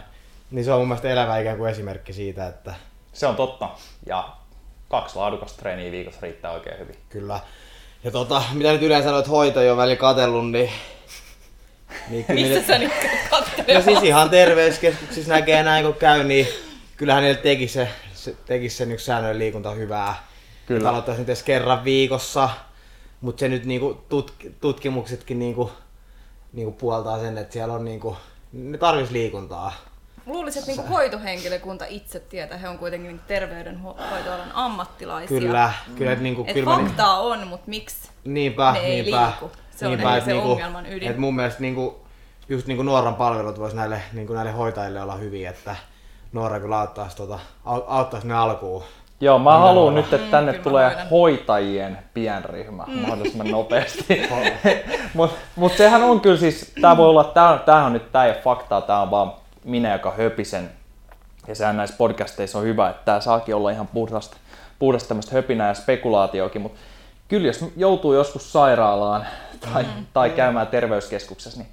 [0.50, 2.74] Niin se on mun mielestä elävä ikään kuin esimerkki siitä, että
[3.12, 3.68] Se on totta.
[4.06, 4.28] Ja
[4.88, 6.96] kaksi laadukasta treeniä viikossa riittää oikein hyvin.
[7.09, 7.40] Kyllä.
[8.04, 10.70] Ja tota, mitä nyt yleensä noita hoitajia on välillä katsellut, niin...
[12.09, 12.92] niin kyllä Missä niille- sä nyt
[13.33, 13.85] No kattelet?
[13.85, 16.48] siis ihan terveyskeskuksissa näkee näin kun käy, niin
[16.96, 20.14] kyllähän niille teki se, se, teki sen yksi säännöllinen liikunta hyvää.
[20.66, 20.88] Kyllä.
[20.88, 22.50] Aloittaisi nyt edes kerran viikossa,
[23.20, 25.72] mutta se nyt niinku tutk, tutkimuksetkin niinku,
[26.52, 28.16] niinku puoltaa sen, että siellä on niinku,
[28.52, 29.72] ne tarvitsisi liikuntaa.
[30.26, 35.40] Luulisin, että niinku hoitohenkilökunta itse tietää, he on kuitenkin niinku terveydenhoitoalan ammattilaisia.
[35.40, 38.10] Kyllä, kyllä, että niinku, Et kyllä mä- faktaa on, mutta miksi?
[38.24, 39.26] Niinpä, Ne ei niinpä.
[39.26, 39.50] liiku.
[39.76, 41.10] Se on niinpä, ehkä et se ongelman ydin.
[41.10, 42.00] Et mun mielestä niinku,
[42.48, 45.76] just niinku Nuoran palvelut vois näille, niinku näille hoitajille olla hyviä, että
[46.32, 48.82] Nuora kyllä auttaisi, tota, au- auttaisi ne alkuun.
[49.20, 51.09] Joo, mä haluan nyt, että tänne Mm, tulee hoidan.
[51.09, 54.22] hoitajien pienryhmä mahdollisimman nopeasti.
[55.14, 58.30] Mutta mut sehän on kyllä siis, tää voi olla, tää, tää on nyt, tää ei
[58.30, 59.33] ole faktaa, tää on vaan
[59.64, 60.70] minä, joka höpisen.
[61.48, 64.37] Ja sehän näissä podcasteissa on hyvä, että tää saakin olla ihan puhdasta,
[64.78, 66.80] puhdasta tämmöistä höpinää ja spekulaatioakin, mutta
[67.28, 69.26] kyllä jos joutuu joskus sairaalaan
[69.72, 70.06] tai, Mm.
[70.14, 71.68] tai käymään terveyskeskuksessa, niin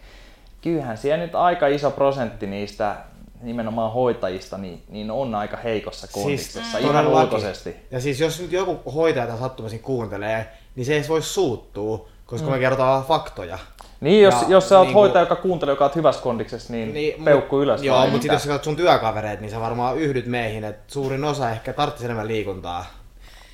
[0.62, 2.96] kyllähän siellä nyt aika iso prosentti niistä
[3.42, 7.24] nimenomaan hoitajista niin, niin on aika heikossa kondiksessa, ihan todellakin.
[7.24, 7.76] ulkoisesti.
[7.92, 12.50] Ja siis jos nyt joku hoitaja tämän sattumisin kuuntelee, niin se ei voi suuttua, koska
[12.52, 13.60] me kerrotaan faktoja.
[14.02, 16.94] Niin, jos, Ja jos sä oot niinku- hoitaja, joka kuuntelee, joka oot hyvässä kondiksessa, niin,
[16.94, 17.84] niin peukku mut- ylös.
[17.84, 21.24] Joo, mutta sitten jos sä katsot sun työkavereet, niin sä varmaan yhdyt meihin, että suurin
[21.24, 22.86] osa ehkä tarvitsisi enemmän liikuntaa.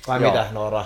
[0.08, 0.30] Vai Joo.
[0.32, 0.84] mitä, Noora?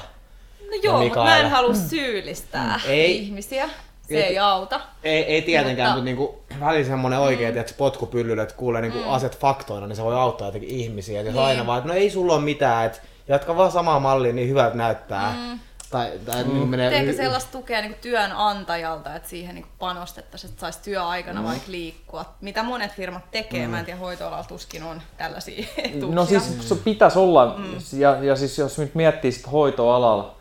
[0.61, 3.19] No joo, mutta mä en halua syyllistää Ei.
[3.19, 3.69] ihmisiä.
[4.09, 4.23] Se Ei.
[4.23, 4.81] ei auta.
[5.05, 8.99] Ei, ei tietenkään, Mutta- mutta, mutta niinku, välillä semmoinen oikein, että potkupyllylle, että kuulee niinku
[8.99, 9.09] mm.
[9.11, 11.21] asiat faktoina, niin se voi auttaa jotenkin ihmisiä.
[11.21, 11.45] Et jos Niin.
[11.45, 14.77] aina vaan, että no ei sulla ole mitään, että jatka vaan samaa mallia, niin hyvältä
[14.77, 15.35] näyttää.
[15.37, 15.59] Mm.
[15.91, 16.55] Tai, tai mm.
[16.55, 21.47] niin menee Teekö sellaista tukea niin työnantajalta, että siihen niin panostettaisiin, että saisi työaikana mm.
[21.47, 22.25] vaikka liikkua?
[22.41, 23.71] Mitä monet firmat tekee, mm.
[23.71, 26.15] mä en tiedä, hoitoalalla tuskin on tällaisia etuuksia.
[26.15, 27.99] No siis se pitäisi olla, mm.
[27.99, 30.35] ja, ja siis jos nyt miettii sit hoitoalalla, la-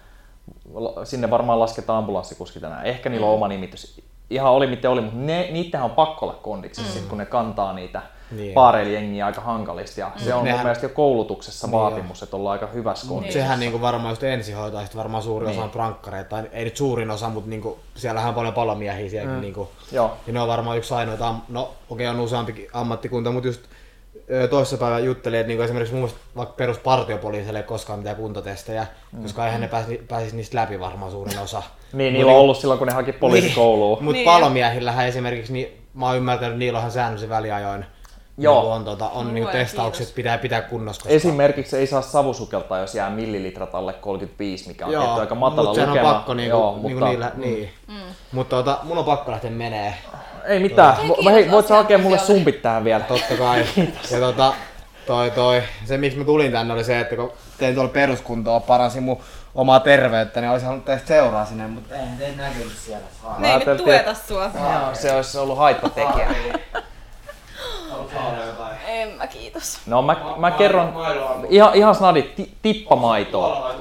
[1.04, 2.86] sinne varmaan lasketaan ambulanssikuski tänään.
[2.86, 4.02] Ehkä niillä on oma nimitys.
[4.30, 7.74] Ihan oli miten oli, mutta ne, niitähän on pakko olla kondiksessa, sit, kun ne kantaa
[7.74, 8.38] niitä Niin.
[8.42, 8.54] niin.
[8.54, 10.00] paareilijengiä aika hankalista.
[10.00, 13.40] Ja se on mun Nehän- mielestä jo koulutuksessa Niin vaatimus, että ollaan aika hyvässä kondiksessa.
[13.40, 17.12] Sehän niinku varmaan just ensihoitoa, sit varmaan suurin osa on prankkareita, tai ei nyt suurin
[17.12, 19.36] osa, mutta niinku, siellähän on paljon palomiehiä sielläkin.
[19.36, 19.42] Mm.
[19.42, 20.12] Niinku, Joo.
[20.28, 23.62] ja ne on varmaan yksi ainoita, no okei okay, on useampikin ammattikunta, mutta just
[24.32, 29.22] ö, toissapäivänä juttelin, että niinku esimerkiksi mun mielestä vaikka peruspartiopoliisille ei koskaan mitään kuntotestejä, mm.
[29.22, 31.64] koska eihän ne pääsisi, pääsisi niistä läpi varmaan suurin osa.
[31.94, 34.04] Niin, niillä on ollut silloin, kun ne haki poliisikouluun.
[34.04, 34.26] Mutta Niin.
[34.26, 37.86] palomiehillähän esimerkiksi, niin mä oon ymmärtänyt, että niillä onhan säännöllisen väliajoin.
[38.38, 38.54] Joo.
[38.56, 40.16] Niinku on, tota, on voi, testaukset, kiitos.
[40.16, 41.02] pitää pitää kunnossa.
[41.02, 41.14] Koska...
[41.16, 45.70] Esimerkiksi ei saa savusukeltaa, jos jää millilitrat alle 35, mikä on Joo, tietty aika matala
[45.70, 46.10] mut lukema.
[46.10, 47.70] on pakko niinku, Joo, niinku mutta, niillä, niin.
[47.88, 47.96] Mm.
[48.32, 49.94] Mutta tota, mun on pakko lähteä menee.
[50.48, 50.96] Ei mitään.
[50.96, 53.04] Kiitos Hei, voit sä hakea mulle sumpit tähän vielä?
[53.04, 53.66] Totta kai.
[54.12, 54.54] ja tota,
[55.06, 59.04] toi, toi, se miksi mä tulin tänne oli se, että kun tein tuolla peruskuntoa, paransin
[59.04, 59.22] mun
[59.56, 63.08] omaa terveyttä, niin olisin halunnut tehdä seuraa sinne, mutta eihän teitä näkynyt siellä.
[63.38, 64.44] Ne ei nyt ajattelin, tueta sua.
[64.44, 66.30] Joo, se olisi ollut haittatekijä.
[68.88, 69.80] En mä kiitos.
[69.86, 70.94] No mä, mä kerron
[71.50, 73.76] ihan, ihan snadit ti, tippamaitoa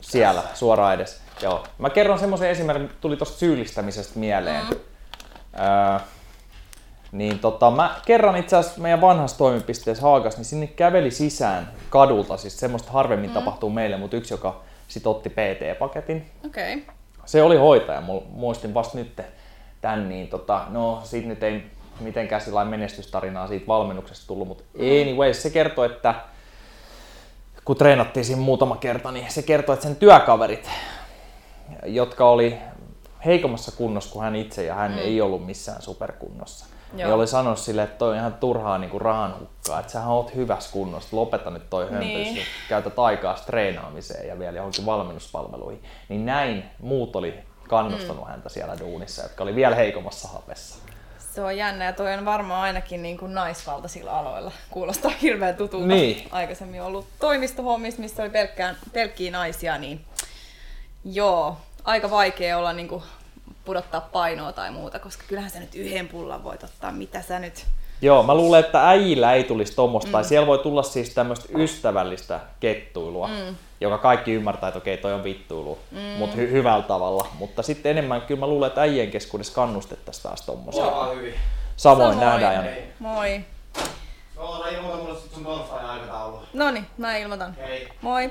[0.00, 1.20] siellä suoraan edes.
[1.42, 1.66] Joo.
[1.78, 4.64] Mä kerron semmoisen esimerkin, tuli tosta syyllistämisestä mieleen.
[4.70, 4.76] Mm.
[5.58, 5.98] Öö,
[7.12, 12.36] niin tota, mä kerran itse asiassa meidän vanhassa toimipisteessä Haagas, niin sinne käveli sisään kadulta,
[12.36, 13.34] siis semmoista harvemmin mm.
[13.34, 16.30] tapahtuu meille, mutta yksi, joka sit otti PT-paketin.
[16.46, 16.74] Okei.
[16.74, 16.94] Okay.
[17.24, 19.20] Se oli hoitaja, muistin vasta nyt
[19.80, 21.62] tän, niin tota, no siitä nyt ei
[22.00, 26.14] mitenkään sillä menestystarinaa siitä valmennuksesta tullut, mutta anyways, se kertoo, että
[27.64, 30.70] kun treenattiin siinä muutama kerta, niin se kertoo, että sen työkaverit,
[31.86, 32.58] jotka oli
[33.24, 34.98] heikommassa kunnossa kuin hän itse ja hän mm.
[34.98, 37.08] ei ollut missään superkunnossa, Joo.
[37.08, 40.34] Ja oli sanonut sille, että toi on ihan turhaa niinku rahan hukkaa, että sähän oot
[40.34, 42.46] hyvässä kunnossa, lopeta nyt toi hömpöys, niin.
[42.68, 45.82] käytät aikaa treenaamiseen ja vielä johonkin valmennuspalveluihin.
[46.08, 47.34] Niin näin muut oli
[47.68, 48.30] kannustanut mm.
[48.30, 50.78] häntä siellä duunissa, jotka oli vielä heikommassa hapessa.
[51.18, 54.52] Se on jännä ja toi on varmaan ainakin niin kuin naisvaltaisilla aloilla.
[54.70, 55.86] Kuulostaa hirveän tutulta.
[55.86, 56.28] Niin.
[56.30, 60.04] Aikaisemmin ollut toimistohommissa, missä oli pelkkään, pelkkiä naisia, niin
[61.04, 63.02] joo, aika vaikea olla niin kuin
[63.64, 67.66] pudottaa painoa tai muuta, koska kyllähän sä nyt yhden pullan voit ottaa, mitä sä nyt...
[68.02, 70.12] Joo, mä luulen, että äijillä ei tulisi tuommoista, mm.
[70.12, 73.56] tai siellä voi tulla siis tämmöistä ystävällistä kettuilua, mm.
[73.80, 75.98] joka kaikki ymmärtää, että okei, toi on vittuilu, mm.
[75.98, 77.26] mutta hy- hyvällä tavalla.
[77.38, 80.84] Mutta sitten enemmän kyllä mä luulen, että äijien keskuudessa kannustettaisiin taas tuommoista.
[80.84, 81.34] Samoin hyvin.
[81.76, 82.64] Samoin, Samoin nähdään.
[82.64, 82.84] Hei.
[82.98, 83.44] Moi.
[84.36, 86.42] No, ilmoita mulle sit sun torstain aikataulu.
[86.52, 87.56] Noni, mä ilmoitan.
[87.56, 87.88] Hei.
[88.02, 88.30] Moi.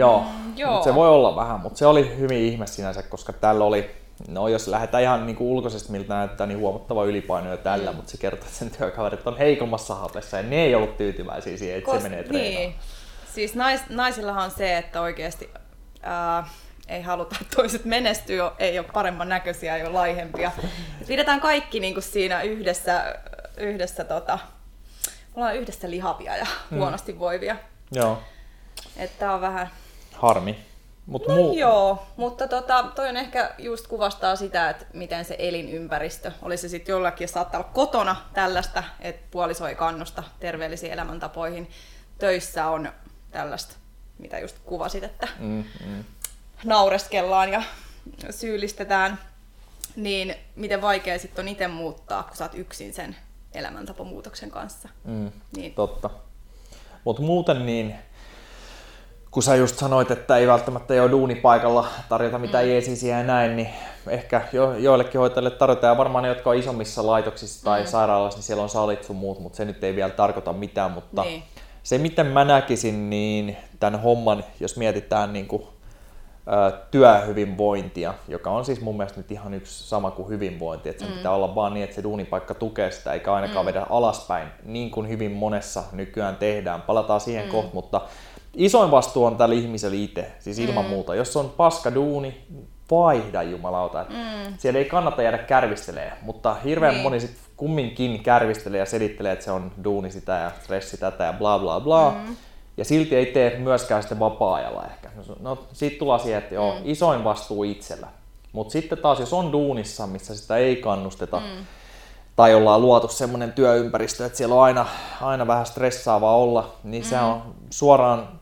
[0.00, 0.84] Joo, mm, joo.
[0.84, 3.90] se voi olla vähän, mutta se oli hyvin ihme sinänsä, koska tällä oli,
[4.28, 7.96] no jos lähdetään ihan niin ulkoisesti miltä näyttää, niin huomattava ylipaino jo tällä, mm.
[7.96, 11.78] mutta se kertoo, että sen työkaverit on heikommassa hapessa ja ne ei ollut tyytyväisiä siihen,
[11.78, 12.62] että Kos, se menee treenaamaan.
[12.62, 12.74] Niin.
[13.34, 15.50] Siis nais, naisillahan on se, että oikeasti
[16.02, 16.48] ää,
[16.88, 20.52] ei haluta, että toiset menestyy, ei ole paremman näköisiä, ei ole laihempia.
[21.08, 23.14] Pidetään kaikki niin kuin siinä yhdessä,
[23.56, 24.38] yhdessä tota,
[25.34, 26.78] ollaan yhdessä lihavia ja mm.
[26.78, 27.56] huonosti voivia.
[27.92, 28.22] Joo.
[28.96, 29.70] Että on vähän...
[30.20, 30.58] Harmi.
[31.06, 31.58] Mut no muu...
[31.58, 36.68] joo, mutta tota, toi on ehkä just kuvastaa sitä, että miten se elinympäristö, oli se
[36.68, 41.70] sitten jollakin, saattaa olla kotona tällaista, että puoliso ei kannusta terveellisiin elämäntapoihin.
[42.18, 42.92] Töissä on
[43.30, 43.76] tällaista,
[44.18, 46.04] mitä just kuvasit, että mm, mm.
[46.64, 47.62] naureskellaan ja
[48.30, 49.18] syyllistetään,
[49.96, 53.16] niin miten vaikea sitten on itse muuttaa, kun sä oot yksin sen
[53.54, 54.88] elämäntapamuutoksen kanssa.
[55.04, 55.74] Mm, niin.
[55.74, 56.10] Totta.
[57.04, 57.94] Mutta muuten niin
[59.30, 62.70] kun sä just sanoit, että ei välttämättä jo duunipaikalla tarjota mitään mm.
[62.70, 63.68] jeesisiä ja näin, niin
[64.08, 67.86] ehkä jo, joillekin hoitajille tarjotaan, ja varmaan ne, jotka on isommissa laitoksissa tai mm.
[67.86, 71.22] sairaalassa, niin siellä on salit sun muut, mutta se nyt ei vielä tarkoita mitään, mutta
[71.22, 71.42] niin.
[71.82, 75.62] se miten mä näkisin, niin tämän homman, jos mietitään niin kuin,
[76.48, 81.10] ä, työhyvinvointia, joka on siis mun mielestä nyt ihan yksi sama kuin hyvinvointi, että se
[81.10, 81.16] mm.
[81.16, 83.68] pitää olla vaan niin, että se duunipaikka tukee sitä, eikä ainakaan mm.
[83.68, 86.82] vedä alaspäin, niin kuin hyvin monessa nykyään tehdään.
[86.82, 87.50] Palataan siihen mm.
[87.50, 88.00] kohta, mutta
[88.54, 90.90] isoin vastuu on tällä ihmisellä itse, siis ilman mm.
[90.90, 91.14] muuta.
[91.14, 92.46] Jos on paska duuni,
[92.90, 94.06] vaihda jumalauta.
[94.08, 94.54] Mm.
[94.58, 97.02] Siellä ei kannata jäädä kärvistelee, mutta hirveän niin.
[97.02, 101.32] moni sit kumminkin kärvistelee ja selittelee, että se on duuni sitä ja stressi tätä ja
[101.32, 102.10] bla bla bla.
[102.10, 102.36] Mm.
[102.76, 105.10] Ja silti ei tee myöskään sitten vapaa-ajalla ehkä.
[105.40, 106.80] No siitä tulee siihen, että joo, mm.
[106.84, 108.06] isoin vastuu itsellä.
[108.52, 111.64] Mutta sitten taas, jos on duunissa, missä sitä ei kannusteta, mm.
[112.36, 114.86] tai ollaan luotu semmoinen työympäristö, että siellä on aina,
[115.20, 117.08] aina vähän stressaavaa olla, niin mm.
[117.08, 118.39] se on suoraan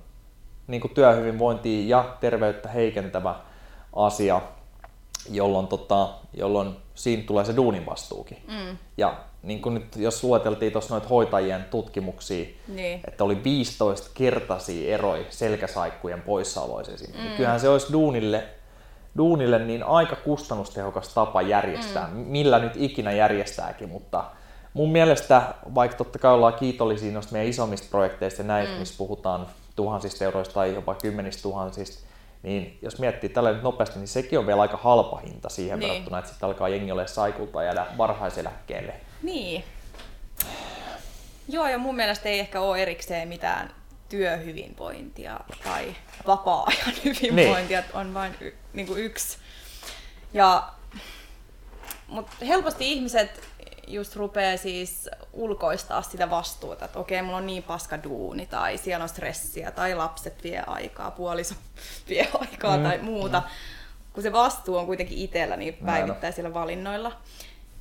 [0.68, 3.34] niin kuin työhyvinvointia ja terveyttä heikentävä
[3.92, 4.40] asia,
[5.30, 8.38] jolloin, tota, jolloin siinä tulee se duunin vastuukin.
[8.48, 8.78] Mm.
[8.96, 13.00] Ja niin kuin nyt, jos lueteltiin tuossa noita hoitajien tutkimuksia, niin.
[13.08, 17.22] että oli 15 kertaisia eroja selkäsaikkujen poissaoloissa niin mm.
[17.22, 18.44] niin kyllähän se olisi duunille,
[19.16, 22.16] duunille niin aika kustannustehokas tapa järjestää, mm.
[22.16, 24.24] millä nyt ikinä järjestääkin, mutta
[24.74, 25.42] mun mielestä,
[25.74, 28.78] vaikka totta kai ollaan kiitollisia noista meidän isommista projekteista ja näistä, mm.
[28.78, 29.46] missä puhutaan
[29.78, 32.06] tuhansista euroista tai jopa kymmenistä tuhansista,
[32.42, 35.88] niin jos miettii tällä nyt nopeasti, niin sekin on vielä aika halpa hinta siihen niin.
[35.88, 38.94] verrattuna, että sitten alkaa jengi ole saikulta jäädä varhaiseläkkeelle.
[39.22, 39.64] Niin.
[41.48, 43.70] Joo, ja mun mielestä ei ehkä ole erikseen mitään
[44.08, 45.94] työhyvinvointia tai
[46.26, 47.90] vapaa-ajan hyvinvointia, niin.
[47.94, 49.38] on vain y- niin kuin yksi.
[50.32, 50.68] Ja,
[52.08, 53.40] mutta helposti ihmiset
[53.88, 59.02] just rupeaa siis ulkoistaa sitä vastuuta, että okei, mulla on niin paska duuni, tai siellä
[59.02, 61.54] on stressiä, tai lapset vie aikaa, puoliso
[62.08, 62.82] vie aikaa mm.
[62.82, 63.42] tai muuta.
[64.12, 67.12] Kun se vastuu on kuitenkin itsellä niin päivittäisillä valinnoilla.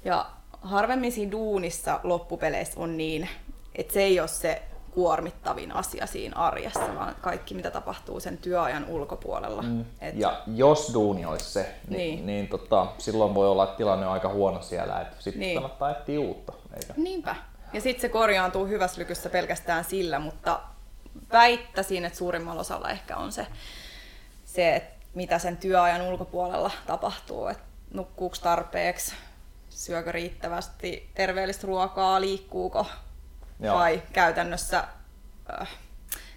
[0.06, 0.26] Ja
[0.62, 3.30] harvemmin siinä duunissa loppupeleissä on niin,
[3.76, 4.62] että se ei ole se
[4.98, 9.62] kuormittavin asia siinä arjessa, vaan kaikki mitä tapahtuu sen työajan ulkopuolella.
[9.62, 9.86] Mm.
[10.02, 10.16] Et...
[10.16, 12.26] Ja jos duuni olisi se, niin, niin.
[12.26, 15.54] niin tota, silloin voi olla, että tilanne on aika huono siellä, että sitten niin.
[15.54, 16.54] kannattaa etsiä uutta.
[16.74, 16.94] Eikä?
[16.98, 17.36] Niinpä.
[17.74, 20.60] Ja sitten se korjaantuu hyvässä lykyssä pelkästään sillä, mutta
[21.32, 23.48] väittäisin, että suurimmalla osalla ehkä on se,
[24.46, 29.16] se että mitä sen työajan ulkopuolella tapahtuu, että nukkuuko tarpeeksi,
[29.70, 32.86] syökö riittävästi terveellistä ruokaa, liikkuuko
[33.60, 33.76] Joo.
[33.76, 34.84] vai käytännössä
[35.62, 35.68] äh,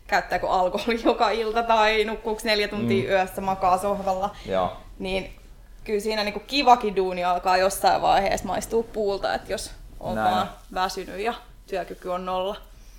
[0.06, 3.10] käyttääkö alkoholi joka ilta tai nukkuuko neljä tuntia mm.
[3.10, 4.76] yössä, makaa sohvalla, Joo.
[4.98, 5.36] niin
[5.84, 10.34] kyllä siinä niinku kivakin duuni alkaa jossain vaiheessa maistua puulta, että jos on Näin.
[10.34, 11.34] vaan väsynyt ja
[11.66, 12.56] työkyky on nolla.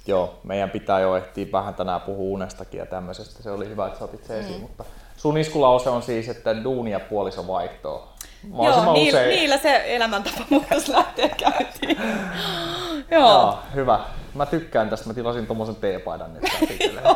[0.08, 3.44] Joo, meidän pitää jo ehtiä vähän tänään puhua unestakin ja tämmöisestä.
[3.44, 4.40] Se oli hyvä, että sä otit se mm.
[4.40, 4.86] esiin, mutta
[5.18, 8.14] sun iskulause on siis, että duuni ja puoliso vaihtoo.
[8.50, 9.30] Joo, niillä, usein.
[9.30, 11.98] niillä se elämäntapa muutos lähtee käyntiin.
[13.12, 13.30] Joo.
[13.30, 14.00] Joo, hyvä.
[14.34, 16.44] Mä tykkään tästä, mä tilasin tommosen teepaidan nyt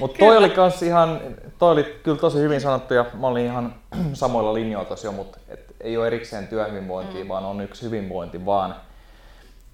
[0.00, 1.20] Mutta toi oli kans ihan,
[1.58, 3.74] toi oli kyllä tosi hyvin sanottu ja mä olin ihan
[4.12, 7.28] samoilla linjoilla tossa jo, mutta et ei ole erikseen työhyvinvointia, mm.
[7.28, 8.74] vaan on yksi hyvinvointi vaan.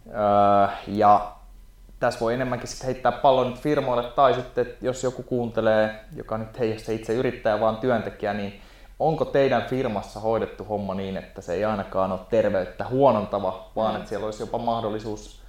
[0.09, 1.33] Öö, ja
[2.01, 6.39] tässä voi enemmänkin sit heittää pallon nyt firmoille tai sitten, että jos joku kuuntelee, joka
[6.39, 8.61] nyt ei ole itse yrittäjä vaan työntekijä, niin
[8.99, 13.97] onko teidän firmassa hoidettu homma niin, että se ei ainakaan ole terveyttä huonontava, vaan mm.
[13.97, 15.41] että siellä olisi jopa mahdollisuus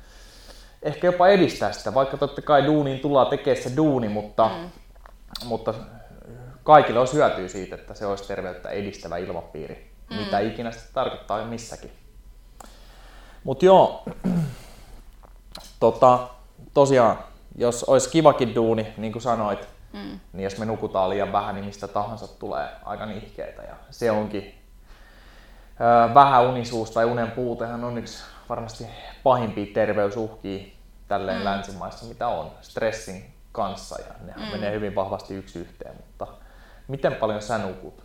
[0.84, 4.70] ehkä jopa edistää sitä, vaikka totta kai duuniin tullaan tekemään se duuni, mutta, mm.
[5.46, 5.74] mutta
[6.64, 10.16] kaikille olisi hyötyä siitä, että se olisi terveyttä edistävä ilmapiiri, mm.
[10.16, 11.92] mitä ikinä se tarkoittaa missäkin.
[13.44, 14.04] Mutta joo,
[15.80, 16.28] tota,
[16.74, 17.20] tosiaan,
[17.56, 20.20] jos olisi kivakin duuni, niin kuin sanoit, mm.
[20.34, 23.62] niin jos me nukutaan liian vähän, niin mistä tahansa tulee aika nihkeitä.
[23.62, 24.56] Ja se onkin
[25.82, 28.88] ö, vähäunisuus tai unen puutehan on yksi varmasti
[29.24, 30.66] pahimpia terveysuhkia
[31.08, 31.46] tälleen mm.
[31.46, 34.52] länsimaissa, mitä on stressin kanssa ja ne mm.
[34.52, 36.28] menee hyvin vahvasti yksi yhteen, mutta
[36.88, 38.04] miten paljon sä nukut?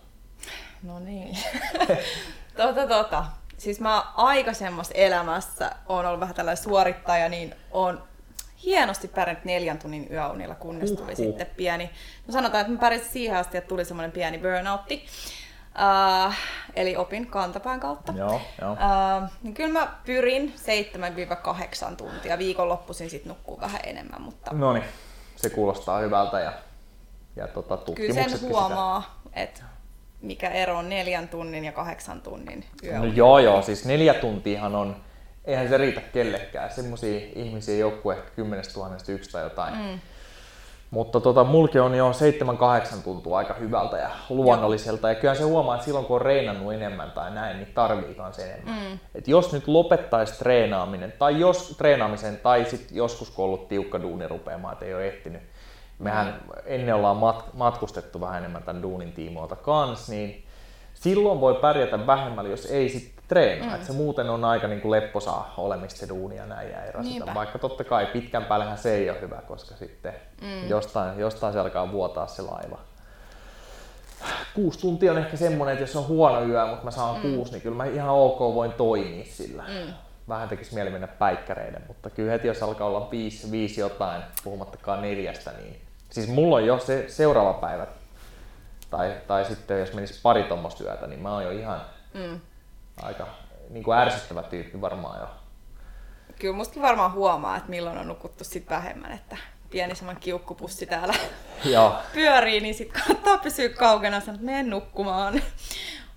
[0.83, 1.39] No niin.
[2.57, 3.25] tota, tota.
[3.59, 8.03] Siis mä aikaisemmassa elämässä on ollut vähän tällainen suorittaja, niin on
[8.65, 11.17] hienosti pärjännyt neljän tunnin yöunilla, kunnes tuli uh-huh.
[11.17, 11.91] sitten pieni.
[12.27, 15.07] No sanotaan, että mä pärjäsin siihen asti, että tuli semmoinen pieni burnoutti.
[16.27, 16.35] Uh,
[16.77, 18.13] eli opin kantapään kautta.
[18.17, 18.73] Joo, joo.
[18.73, 20.55] Uh, niin kyllä mä pyrin
[21.93, 22.39] 7-8 tuntia.
[22.39, 24.23] Viikonloppuisin sitten nukkuu vähän enemmän.
[24.23, 24.51] Mutta...
[24.55, 24.85] No niin,
[25.37, 26.53] se kuulostaa hyvältä ja,
[27.37, 29.63] ja tota, Kyllä sen huomaa, että
[30.23, 32.99] mikä ero on neljän tunnin ja kahdeksan tunnin yö.
[32.99, 34.97] No joo, joo, siis neljä tuntiahan on,
[35.45, 36.71] eihän se riitä kellekään.
[36.71, 39.75] Semmoisia ihmisiä joku ehkä 10 000 yksi tai jotain.
[39.75, 40.01] Mm.
[40.93, 45.09] Mutta tota, mulki on jo 7-8 tuntuu aika hyvältä ja luonnolliselta.
[45.09, 48.53] Ja kyllä se huomaa, että silloin kun on reinannut enemmän tai näin, niin tarvii se
[48.53, 48.91] enemmän.
[48.91, 48.99] Mm.
[49.15, 54.03] Et jos nyt lopettaisi treenaaminen, tai jos treenaamisen, tai sitten joskus kun on ollut tiukka
[54.03, 55.43] duuni rupeamaan, että ei ole ehtinyt.
[55.99, 56.53] Mehän mm.
[56.67, 60.45] ennen ollaan mat- matkustettu vähän enemmän tämän duunin tiimoilta kanssa, niin
[60.95, 63.69] silloin voi pärjätä vähemmällä, jos ei sitten treenaa.
[63.69, 63.75] Mm.
[63.75, 66.93] Et se muuten on aika niin kuin lepposaa olemista se duuni ja näin ja ei
[66.93, 67.35] rasita.
[67.35, 70.69] Vaikka totta kai pitkän päällähän se ei ole hyvä, koska sitten mm.
[70.69, 72.79] jostain, jostain se alkaa vuotaa se laiva.
[74.55, 77.23] Kuusi tuntia on ehkä semmoinen, että jos on huono yö, mutta mä saan mm.
[77.23, 79.63] kuusi, niin kyllä mä ihan ok voin toimia sillä.
[79.63, 79.93] Mm.
[80.29, 85.03] Vähän tekisi mieli mennä päikkäreiden, mutta kyllä heti jos alkaa olla viisi, viisi jotain, puhumattakaan
[85.03, 87.87] neljästä, niin siis mulla on jo se seuraava päivä,
[88.91, 91.81] tai, tai sitten jos menisi pari tuommoista yötä, niin mä oon jo ihan
[92.15, 92.41] mm
[93.03, 93.27] aika
[93.71, 95.29] niin kuin ärsyttävä tyyppi varmaan jo.
[96.39, 99.37] Kyllä musta varmaan huomaa, että milloin on nukuttu sit vähemmän, että
[99.71, 101.15] pieni semmoinen kiukkupussi täällä
[101.65, 101.97] Joo.
[102.15, 105.43] pyörii, niin sitten kannattaa pysyä kaukana ja että menen nukkumaan.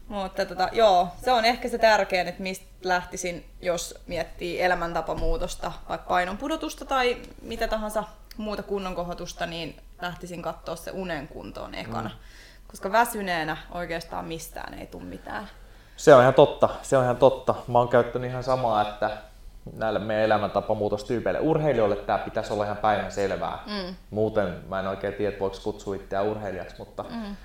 [0.08, 6.08] Mutta tota, joo, se on ehkä se tärkein, että mistä lähtisin, jos miettii elämäntapamuutosta, vaikka
[6.08, 8.04] painon pudotusta tai mitä tahansa
[8.38, 12.10] muuta kunnon kohotusta, niin lähtisin katsoa se unen kuntoon ekana.
[12.10, 12.16] Mm.
[12.68, 15.50] Koska väsyneenä oikeastaan mistään ei tule mitään.
[15.96, 17.56] Se on ihan totta, se on ihan totta.
[17.68, 19.12] Mä oon käyttänyt ihan samaa, että
[19.74, 21.40] näille meidän elämäntapamuutostyypeille.
[21.40, 23.64] Urheilijoille tämä pitäisi olla ihan päivän selvää.
[23.66, 23.96] Mm.
[24.10, 27.36] Muuten mä en oikein tiedä, voiko kutsua itseään urheilijaksi, mutta mm.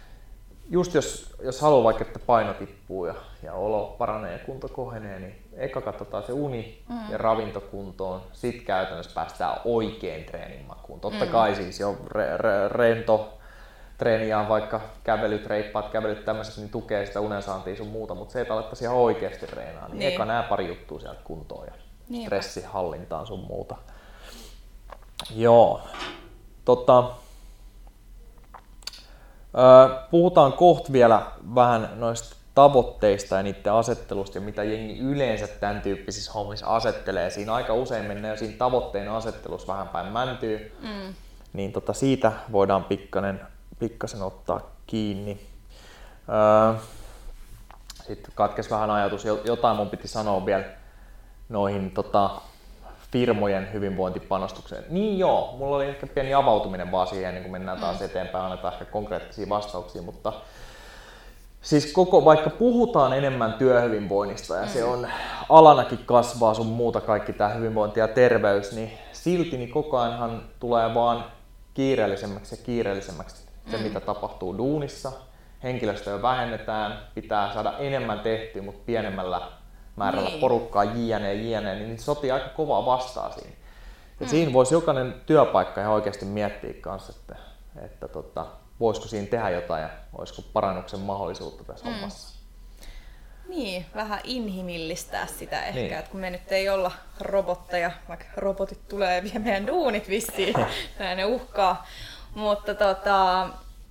[0.70, 5.18] just jos, jos haluaa vaikka, että paino tippuu ja, ja olo paranee ja kunto kohenee,
[5.18, 7.10] niin eka katsotaan se uni mm.
[7.10, 8.22] ja ravintokuntoon.
[8.32, 11.00] Sitten käytännössä päästään oikein treenin makuun.
[11.00, 11.30] Totta mm.
[11.30, 13.39] kai siis jo re, re, rento,
[14.00, 18.54] treeniä vaikka kävelyt, reippaat kävelyt tämmöiset, niin tukee sitä unensaantia sun muuta, mutta se, että
[18.54, 20.14] alettaisiin ihan oikeasti treenaa, niin, niin.
[20.14, 21.72] eka nämä pari juttua sieltä kuntoon ja
[22.08, 22.26] Niinpä.
[22.26, 23.76] stressihallintaan sun muuta.
[25.36, 25.80] Joo.
[26.64, 27.04] Tota,
[30.10, 31.22] puhutaan kohta vielä
[31.54, 37.30] vähän noista tavoitteista ja niiden asettelusta ja mitä jengi yleensä tämän tyyppisissä hommissa asettelee.
[37.30, 40.76] Siinä aika usein mennään siinä tavoitteen asettelussa vähän päin mäntyy.
[40.80, 41.14] Mm.
[41.52, 43.40] Niin tota, siitä voidaan pikkainen
[43.80, 45.40] pikkasen ottaa kiinni.
[46.28, 46.80] Öö,
[48.06, 50.64] sitten katkes vähän ajatus, jotain mun piti sanoa vielä
[51.48, 52.30] noihin tota,
[53.12, 54.84] firmojen hyvinvointipanostukseen.
[54.88, 58.06] Niin joo, mulla oli ehkä pieni avautuminen vaan siihen, niin kun mennään taas mm.
[58.06, 60.32] eteenpäin, annetaan ehkä konkreettisia vastauksia, mutta
[61.62, 64.88] siis koko, vaikka puhutaan enemmän työhyvinvoinnista ja se mm.
[64.88, 65.08] on
[65.48, 70.94] alanakin kasvaa sun muuta kaikki tämä hyvinvointi ja terveys, niin silti niin koko ajanhan tulee
[70.94, 71.24] vaan
[71.74, 73.82] kiireellisemmäksi ja kiireellisemmäksi se mm.
[73.82, 75.12] mitä tapahtuu duunissa.
[75.62, 79.40] Henkilöstöä vähennetään, pitää saada enemmän tehtyä, mutta pienemmällä
[79.96, 80.40] määrällä niin.
[80.40, 83.56] porukkaa jne, jne, niin sotii aika kovaa vastaa siinä.
[84.20, 84.30] Ja mm.
[84.30, 87.36] siinä voisi jokainen työpaikka ihan oikeasti miettiä kanssa, että,
[87.84, 88.46] että tota,
[88.80, 91.92] voisiko siinä tehdä jotain ja olisiko parannuksen mahdollisuutta tässä mm.
[91.92, 92.38] hommassa.
[93.48, 95.92] niin, vähän inhimillistää sitä ehkä, niin.
[95.92, 100.54] että kun me nyt ei olla robotteja, vaikka robotit tulee ja vie meidän duunit vissiin,
[100.98, 101.86] näin ne uhkaa.
[102.34, 103.48] Mutta tota,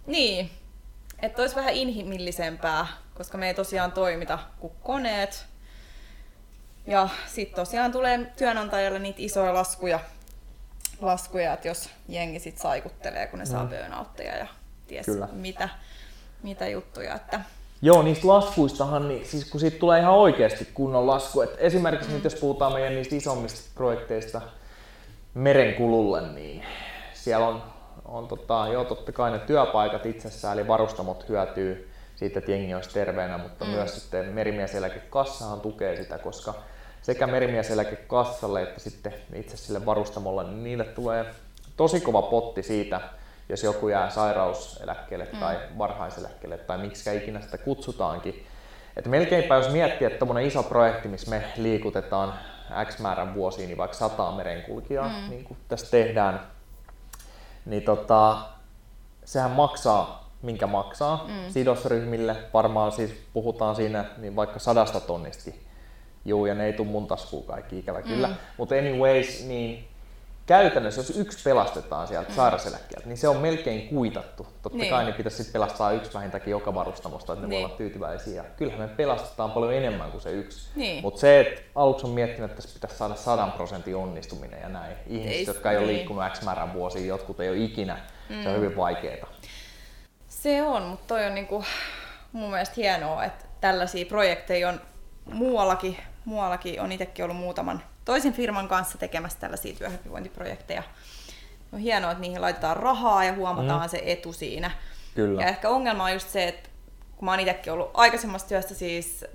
[0.07, 0.51] niin,
[1.21, 5.45] että olisi vähän inhimillisempää, koska me ei tosiaan toimita kuin koneet.
[6.87, 9.99] Ja sitten tosiaan tulee työnantajalle niitä isoja laskuja,
[11.01, 13.69] laskuja että jos jengi sit saikuttelee, kun ne saa Mm.
[13.69, 14.47] burnoutteja ja
[14.87, 15.27] ties Kyllä.
[15.31, 15.69] mitä,
[16.43, 17.15] mitä juttuja.
[17.15, 17.39] Että,
[17.81, 21.41] Joo, niistä laskuistahan, niin, siis kun siitä tulee ihan oikeasti kunnon lasku.
[21.41, 24.41] Et esimerkiksi nyt jos puhutaan meidän niistä isommista projekteista
[25.33, 26.65] merenkululle, niin
[27.13, 27.63] siellä on,
[28.11, 32.89] on tota, joo, totta kai ne työpaikat itsessään, eli varustamot hyötyy siitä, että jengi olisi
[32.89, 33.71] terveenä, mutta mm.
[33.71, 36.53] myös sitten merimieseläkekassahan tukee sitä, koska
[37.01, 41.25] sekä merimieseläkekassalle että sitten itse sille varustamolle, niin niille tulee
[41.77, 43.01] tosi kova potti siitä,
[43.49, 45.39] jos joku jää sairauseläkkeelle mm.
[45.39, 48.45] tai varhaiseläkkeelle tai miksi ikinä sitä kutsutaankin.
[48.97, 52.33] Että melkeinpä jos miettii, että tommonen iso projekti, missä me liikutetaan
[52.85, 55.29] X määrän vuosiin, niin vaikka sataa merenkulkijaa, mm.
[55.29, 56.39] niin kuin tässä tehdään,
[57.65, 58.37] niin tota,
[59.25, 61.51] sehän maksaa, minkä maksaa mm.
[61.51, 62.35] sidosryhmille.
[62.53, 65.61] Varmaan siis puhutaan siinä niin vaikka sadasta tonnistakin.
[66.25, 68.27] Juu, ja ne ei tule mun taskuun kaikki, ikävä kyllä.
[68.27, 68.35] Mm.
[68.57, 69.88] Mutta anyways, niin
[70.49, 72.35] käytännössä jos yksi pelastetaan sieltä mm.
[72.35, 74.47] sairaseläkkeeltä, niin se on melkein kuitattu.
[74.61, 74.89] Totta Niin.
[74.89, 77.61] kai niin pitäisi sitten pelastaa yksi vähintäänkin joka varustamosta, että ne Niin.
[77.61, 78.43] voi olla tyytyväisiä.
[78.43, 80.69] Ja Kyllähän me pelastetaan paljon enemmän kuin se yksi.
[80.75, 81.01] Niin.
[81.01, 84.95] Mutta se, että aluksi on miettinyt, että tässä pitäisi saada sadan prosentin onnistuminen ja näin.
[85.07, 85.95] Ihmiset, Ei- jotka ei ole niin.
[85.95, 87.99] liikkunut X määrän vuosia, jotkut ei ole ikinä.
[88.29, 88.43] Mm.
[88.43, 89.27] Se on hyvin vaikeaa.
[90.27, 91.63] Se on, mutta toi on niinku
[92.31, 94.81] mun mielestä hienoa, että tällaisia projekteja on
[95.33, 95.97] muuallakin.
[96.25, 100.83] Muuallakin on itsekin ollut muutaman toisen firman kanssa tekemässä tällaisia työhyvinvointiprojekteja.
[101.73, 103.89] On hienoa, että niihin laitetaan rahaa ja huomataan mm.
[103.89, 104.71] se etu siinä.
[105.15, 105.41] Kyllä.
[105.41, 106.69] Ja ehkä ongelma on just se, että
[107.17, 109.25] kun mä oon itsekin ollut aikaisemmassa työssä siis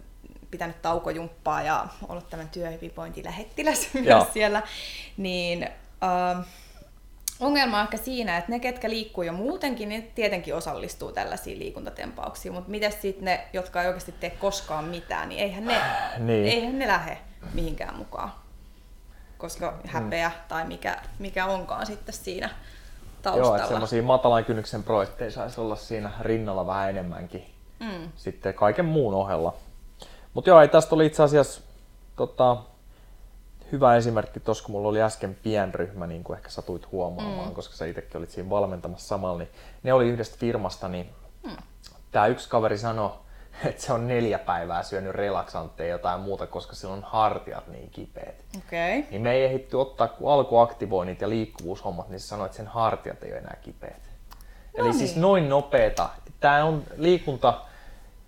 [0.51, 4.63] pitänyt taukojumppaa ja ollut tämän työhyvinvointilähettiläs myös siellä,
[5.17, 5.63] niin
[6.03, 6.41] ähm,
[7.41, 12.55] ongelma on ehkä siinä, että ne, ketkä liikkuu jo muutenkin, niin tietenkin osallistuu tällaisiin liikuntatempauksiin,
[12.55, 15.81] mutta miten sitten ne, jotka ei oikeasti tee koskaan mitään, niin eihän ne,
[16.19, 16.47] Niin.
[16.47, 17.19] eihän ne lähde
[17.53, 18.44] mihinkään mukaan.
[19.39, 23.69] Koska häpeä tai mikä, mikä onkaan sitten siinä Joo, että taustalla.
[23.69, 27.55] semmoisia matalan kynnyksen projekteja saisi olla siinä rinnalla vähän enemmänkin.
[27.81, 28.13] Mm.
[28.17, 29.55] Sitten kaiken muun ohella.
[30.35, 31.61] Mutta joo, ei tästä oli itse asiassa
[32.17, 32.57] tota,
[33.73, 37.55] hyvä esimerkki tuossa, kun mulla oli äsken pienryhmä, niin kuin ehkä satuit huomaamaan, mm.
[37.55, 39.51] koska sä itsekin olit siinä valmentamassa samalla, niin
[39.83, 41.11] ne oli yhdestä firmasta, niin
[41.43, 41.57] mm.
[42.11, 43.11] tämä yksi kaveri sanoi,
[43.69, 48.45] että se on neljä päivää syönyt relaksantteja jotain muuta, koska sillä on hartiat niin kipeät.
[48.59, 48.99] Okei.
[48.99, 49.11] Okay.
[49.11, 53.23] Niin me ei ehditty ottaa, kun alkuaktivoinnit ja liikkuvuushommat, niin se sanoi, että sen hartiat
[53.23, 54.03] ei ole enää kipeät.
[54.75, 54.99] Eli niin.
[54.99, 56.09] siis noin nopeeta.
[56.41, 57.61] Tämä on liikunta,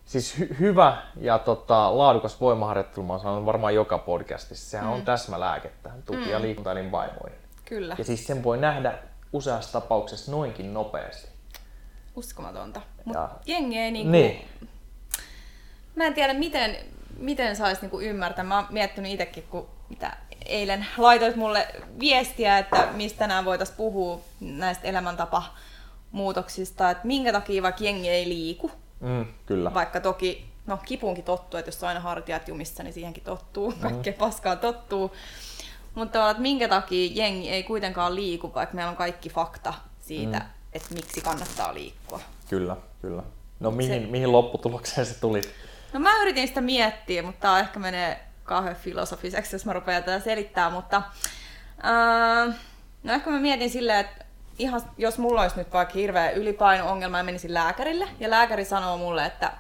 [0.04, 4.92] siis hy- hyvä ja tota, laadukas voimaharjoittelu, mä oon sanonut varmaan joka podcastissa, sehän mm.
[4.92, 7.38] on täsmälääkettä tuki- ja liikuntaelinvaivoihin.
[7.64, 7.94] Kyllä.
[7.98, 8.98] Ja siis sen voi nähdä
[9.32, 11.28] useassa tapauksessa noinkin nopeasti.
[12.16, 12.80] Uskomatonta.
[13.04, 14.12] Mutta jengi ei niinku...
[14.12, 14.48] Niin.
[15.96, 16.76] Mä en tiedä, miten,
[17.18, 18.44] miten saisi niinku ymmärtää.
[18.44, 20.16] Mä oon miettinyt itsekin, kun mitä
[20.46, 21.68] eilen laitoit mulle
[22.00, 28.70] viestiä, että mistä tänään voitaisiin puhua näistä elämäntapamuutoksista, että minkä takia vaikka jengi ei liiku.
[29.00, 29.74] Mm, kyllä.
[29.74, 34.16] Vaikka toki, no kipuunkin tottuu, että jos on aina hartiat jumissa, niin siihenkin tottuu, kaikkeen
[34.16, 35.12] paskaan tottuu.
[35.94, 40.44] Mutta että minkä takia jengi ei kuitenkaan liiku, vaikka meillä on kaikki fakta siitä, mm.
[40.72, 42.20] että miksi kannattaa liikkua.
[42.50, 43.22] Kyllä, kyllä.
[43.60, 45.40] No mihin, Se- mihin lopputulokseen se tuli?
[45.92, 50.24] No mä yritin sitä miettiä, mutta tää ehkä menee kauhean filosofiseksi, jos mä rupean tätä
[50.24, 51.02] selittää, mutta
[51.82, 52.46] ää,
[53.02, 54.24] no ehkä mä mietin silleen, että
[54.58, 59.26] ihan, jos mulla olisi nyt vaikka hirveä ylipaino-ongelma ja menisin lääkärille, ja lääkäri sanoo mulle,
[59.26, 59.52] että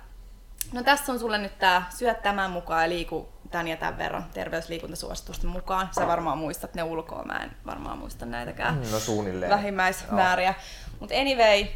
[0.72, 4.26] no tässä on sulle nyt tää, syöt tämän mukaan ja liiku tän ja tämän verran
[4.34, 5.88] terveysliikuntasuositusten mukaan.
[5.94, 9.50] Sä varmaan muistat ne ulkoa, mä en varmaan muista näitäkään No suunnilleen.
[9.52, 10.54] vähimmäismääriä.
[11.00, 11.66] Mutta anyway,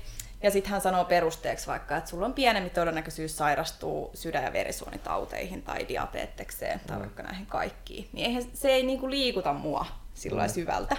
[0.43, 5.63] ja sitten hän sanoo perusteeksi vaikka, että sulla on pienempi todennäköisyys sairastua sydän- ja verisuonitauteihin
[5.63, 8.09] tai diabetekseen tai vaikka näihin kaikkiin.
[8.13, 10.53] Niin eihän, se ei niinku liikuta mua sillä mm.
[10.53, 10.97] syvältä.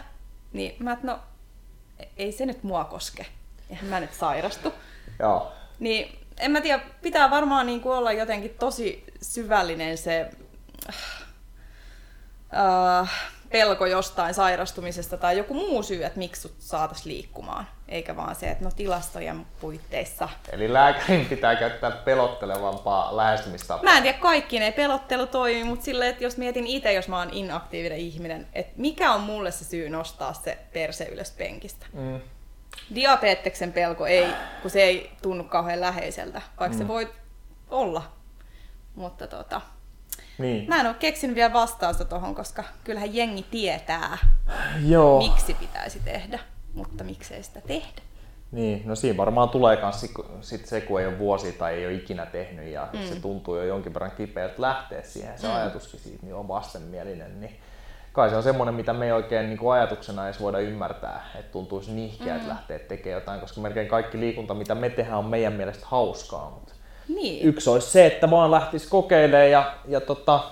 [0.54, 1.20] Niin mä et, no,
[2.18, 3.26] ei se nyt mua koske.
[3.70, 4.74] Eihän mä nyt sairastu.
[5.20, 5.52] Joo.
[5.80, 10.30] Niin en mä tiedä, pitää varmaan niinku olla jotenkin tosi syvällinen se
[12.58, 13.12] äh,
[13.50, 17.68] pelko jostain sairastumisesta tai joku muu syy, että miksi sut saatas liikkumaan.
[17.92, 20.30] Eikä vaan se, että no tilastojen puitteissa.
[20.52, 23.84] Eli lääkärin pitää käyttää pelottelevampaa lähestymistapaa.
[23.84, 27.18] Mä en tiedä, kaikki ne pelottelu toimii, mutta silleen, että jos mietin itse, jos mä
[27.18, 31.86] oon inaktiivinen ihminen, että mikä on mulle se syy nostaa se perse ylös penkistä.
[31.94, 32.20] Mm.
[32.96, 34.28] Diabeteksen pelko ei,
[34.62, 36.82] kun se ei tunnu kauhean läheiseltä, vaikka mm.
[36.82, 37.14] se voi
[37.70, 38.04] olla.
[38.96, 39.62] Mutta tota,
[40.38, 40.70] Niin.
[40.70, 44.18] mä en ole keksinyt vielä vastausta tuohon, koska kyllähän jengi tietää,
[44.86, 45.18] Joo.
[45.18, 46.40] miksi pitäisi tehdä,
[46.74, 48.02] mutta miksei sitä tehdä.
[48.52, 50.06] Niin, no siinä varmaan tulee kans
[50.42, 53.00] sit- se, kun ei ole vuosi tai ei ole ikinä tehnyt ja mm.
[53.00, 55.56] se tuntuu jo jonkin verran kipeältä lähteä siihen, se mm.
[55.56, 57.56] ajatuskin siitä niin on vastenmielinen, niin
[58.14, 61.52] kai se on semmoinen, mitä me ei oikein niin kuin ajatuksena edes voida ymmärtää, että
[61.52, 62.50] tuntuisi nihkeältä mm.
[62.50, 66.50] lähteä tekemään jotain, koska melkein kaikki liikunta, mitä me tehdään, on meidän mielestä hauskaa.
[66.50, 66.74] Mutta
[67.08, 67.48] Niin.
[67.48, 70.44] yksi olisi se, että vaan lähtisi kokeilemaan ja, ja tota,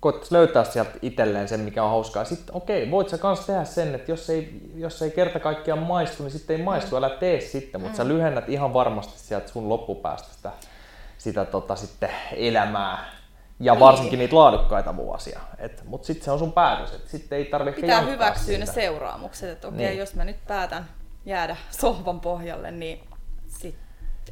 [0.00, 2.24] koettaisi löytää sieltä itselleen sen, mikä on hauskaa.
[2.24, 6.22] Sitten okei, voit sä kans tehdä sen, että jos ei, jos ei kerta kaikkiaan maistu,
[6.22, 10.28] niin sitten ei maistu, älä tee sitten, mutta sä lyhennät ihan varmasti sieltä sun loppupäästä
[10.34, 10.50] sitä,
[11.18, 13.04] sitä tota, sitten elämää
[13.60, 13.80] ja Niin.
[13.80, 15.40] varsinkin niitä laadukkaita vuosia.
[15.84, 18.80] Mutta sitten se on sun päätös, että sitten ei tarvitse Pitää hyväksyä ne siitä.
[18.80, 19.98] seuraamukset, että okei, Niin.
[19.98, 20.88] jos mä nyt päätän
[21.26, 23.00] jäädä sohvan pohjalle, niin
[23.48, 23.74] sit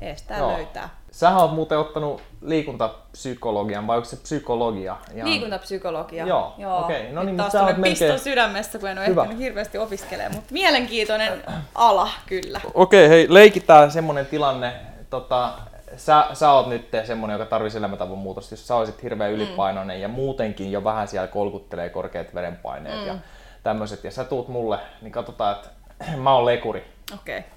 [0.00, 0.52] ees tää Joo.
[0.52, 0.88] löytää.
[1.14, 4.96] Sähän oot muuten ottanut liikuntapsykologian, vai onko se psykologia?
[5.14, 6.26] Ihan- Liikuntapsykologia.
[6.26, 6.54] Joo,
[6.84, 7.12] okei.
[7.12, 9.22] No Nyt niin, taas sä tämmönen melkein- piston sydämessä, kun en ole Hyvä.
[9.22, 11.42] ehtinyt hirveästi opiskelemaan, mutta mielenkiintoinen
[11.74, 12.60] ala kyllä.
[12.74, 14.72] Okei, hei, leikitään semmonen tilanne,
[15.10, 15.52] tota,
[15.96, 20.08] sä, sä oot nyt semmonen, joka tarvitsee elämäntavun muutosta, jos sä olisit hirveän ylipainoinen ja
[20.08, 23.06] muutenkin jo vähän siellä kolkuttelee korkeat verenpaineet mm.
[23.06, 23.14] ja
[23.62, 25.68] tämmöiset, ja sä tuut mulle, niin katsotaan, että
[26.22, 26.84] mä oon lekuri.
[27.14, 27.38] Okei.
[27.38, 27.50] Okay.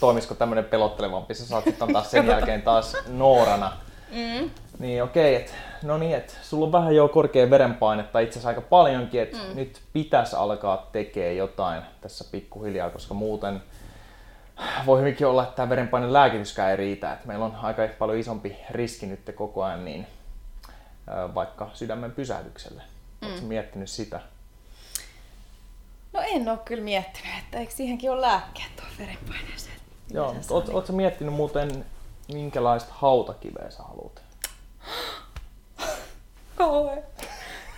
[0.00, 3.72] Toimisiko tämmönen pelottelevampi, sä saat sitten taas sen jälkeen taas Noorana.
[4.10, 4.50] Mm.
[4.78, 8.60] Niin okei, et, no niin, että sulla on vähän jo korkea verenpainetta, itse asiassa aika
[8.60, 9.56] paljonkin, että mm.
[9.56, 13.62] nyt pitäisi alkaa tekemään jotain tässä pikkuhiljaa, koska muuten
[14.86, 17.12] voi hyvinkin olla, että tämä verenpaineen lääkityskään ei riitä.
[17.12, 20.06] että meillä on aika paljon isompi riski nyt koko ajan niin,
[21.34, 22.82] vaikka sydämen pysähdykselle.
[23.20, 23.28] Mm.
[23.28, 24.20] Oletko miettinyt sitä?
[26.12, 29.76] No en ole kyllä miettinyt, että eikö siihenkin ole lääkkeet tuon verenpaineeseen.
[30.12, 31.84] Joo, mutta oot, ootko miettinyt muuten,
[32.32, 34.22] minkälaista hautakiveä sä haluat?
[36.56, 37.02] Kauhe.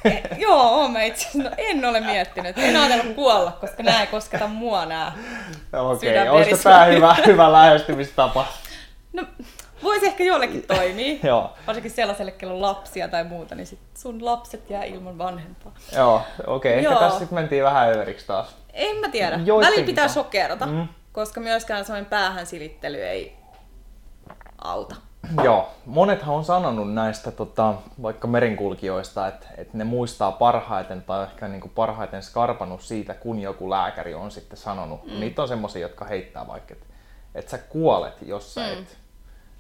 [0.05, 1.51] E, joo, oon mä itse asiassa.
[1.51, 2.59] No, en ole miettinyt.
[2.59, 5.13] En ajatellut kuolla, koska nämä ei kosketa mua nää.
[5.73, 6.29] Okei, Sydänverisuoni.
[6.31, 8.47] olisiko tämä hyvä, hyvä lähestymistapa?
[9.13, 9.23] No,
[9.83, 11.19] voisi ehkä jollekin toimia.
[11.29, 11.53] Joo.
[11.67, 15.73] Varsinkin sellaiselle, kello on lapsia tai muuta, niin sit sun lapset jää ilman vanhempaa.
[15.97, 16.79] Joo, okei.
[16.79, 16.93] Okay.
[16.93, 18.57] Ehkä tässä sitten mentiin vähän överiksi taas.
[18.73, 19.37] En mä tiedä.
[19.37, 20.89] Joistenkin Välillä pitää sokerata, Mm.
[21.13, 23.37] koska myöskään sellainen päähän silittely ei
[24.59, 24.95] auta.
[25.45, 31.49] Joo, monethan on sanonut näistä tota, vaikka merenkulkijoista, että, että ne muistaa parhaiten tai ehkä
[31.49, 35.07] niin kuin parhaiten skarpannut siitä, kun joku lääkäri on sitten sanonut.
[35.07, 35.21] Mm.
[35.21, 36.87] Niitä on semmoisia, jotka heittää vaikka, että,
[37.35, 38.73] että sä kuolet, jos sä mm.
[38.73, 38.97] et.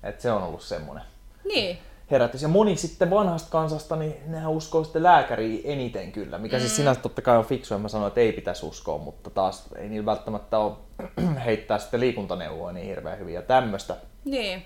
[0.02, 1.04] Että se on ollut semmoinen
[1.44, 1.78] Niin.
[2.10, 2.42] herätys.
[2.42, 6.60] Ja moni sitten vanhasta kansasta, niin nehän uskoo sitten lääkäriä eniten kyllä, mikä mm.
[6.60, 9.88] siis sinänsä totta kai on fiksu, mä sanoin, että ei pitäisi uskoa, mutta taas ei
[9.88, 10.72] niillä välttämättä ole
[11.44, 13.96] heittää sitten liikuntaneuvoja niin hirveän hyvin ja tämmöistä.
[14.24, 14.64] Niin.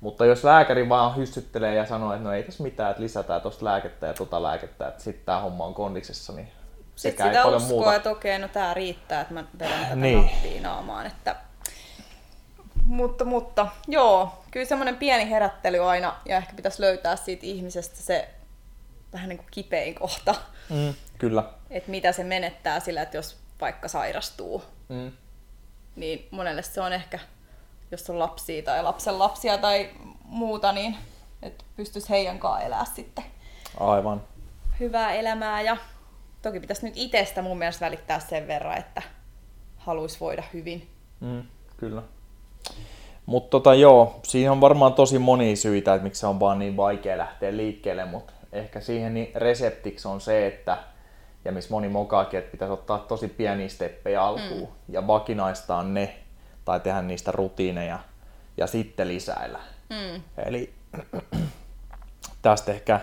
[0.00, 3.64] Mutta jos lääkäri vaan hyssyttelee ja sanoo, että no ei tässä mitään, että lisätään tuosta
[3.64, 6.48] lääkettä ja tota lääkettä, että sitten tämä homma on kondiksessa, niin
[6.94, 7.94] Sitten sekään ei sitä paljon uskoo, muuta.
[7.94, 10.22] että okei, no tää riittää, että mä vedän tätä Niin.
[10.22, 11.06] nappia naamaan.
[11.06, 11.36] Että...
[12.84, 18.28] Mutta, mutta, joo, kyllä semmoinen pieni herättely aina, ja ehkä pitäisi löytää siitä ihmisestä se
[19.12, 20.34] vähän niin kuin kipein kohta,
[20.70, 21.44] Mm, kyllä.
[21.70, 25.12] että mitä se menettää sillä, että jos vaikka sairastuu, Mm.
[25.96, 27.18] niin monelle se on ehkä,
[27.90, 29.90] jos on lapsia tai lapsen lapsia tai
[30.24, 30.96] muuta, niin
[31.42, 33.24] että pystyisi heidän kanssaan elää sitten
[33.80, 34.22] Aivan.
[34.80, 35.76] hyvää elämää ja
[36.42, 39.02] toki pitäisi nyt itsestä mun mielestä välittää sen verran, että
[39.76, 40.90] haluaisi voida hyvin.
[41.20, 41.42] Mm,
[41.76, 42.02] kyllä.
[43.26, 46.76] Mutta tota, joo, siihen on varmaan tosi monia syitä, että miksi se on vaan niin
[46.76, 50.78] vaikea lähteä liikkeelle, mutta ehkä siihen niin reseptiksi on se, että
[51.44, 54.94] ja missä moni mokaakin, että pitäisi ottaa tosi pieniä steppejä alkuun mm.
[54.94, 56.14] ja vakinaistaa ne
[56.64, 57.98] tai tehdä niistä rutiineja
[58.56, 59.60] ja sitten lisäillä.
[59.90, 60.22] Mm.
[60.46, 60.74] Eli
[62.42, 63.00] tästä ehkä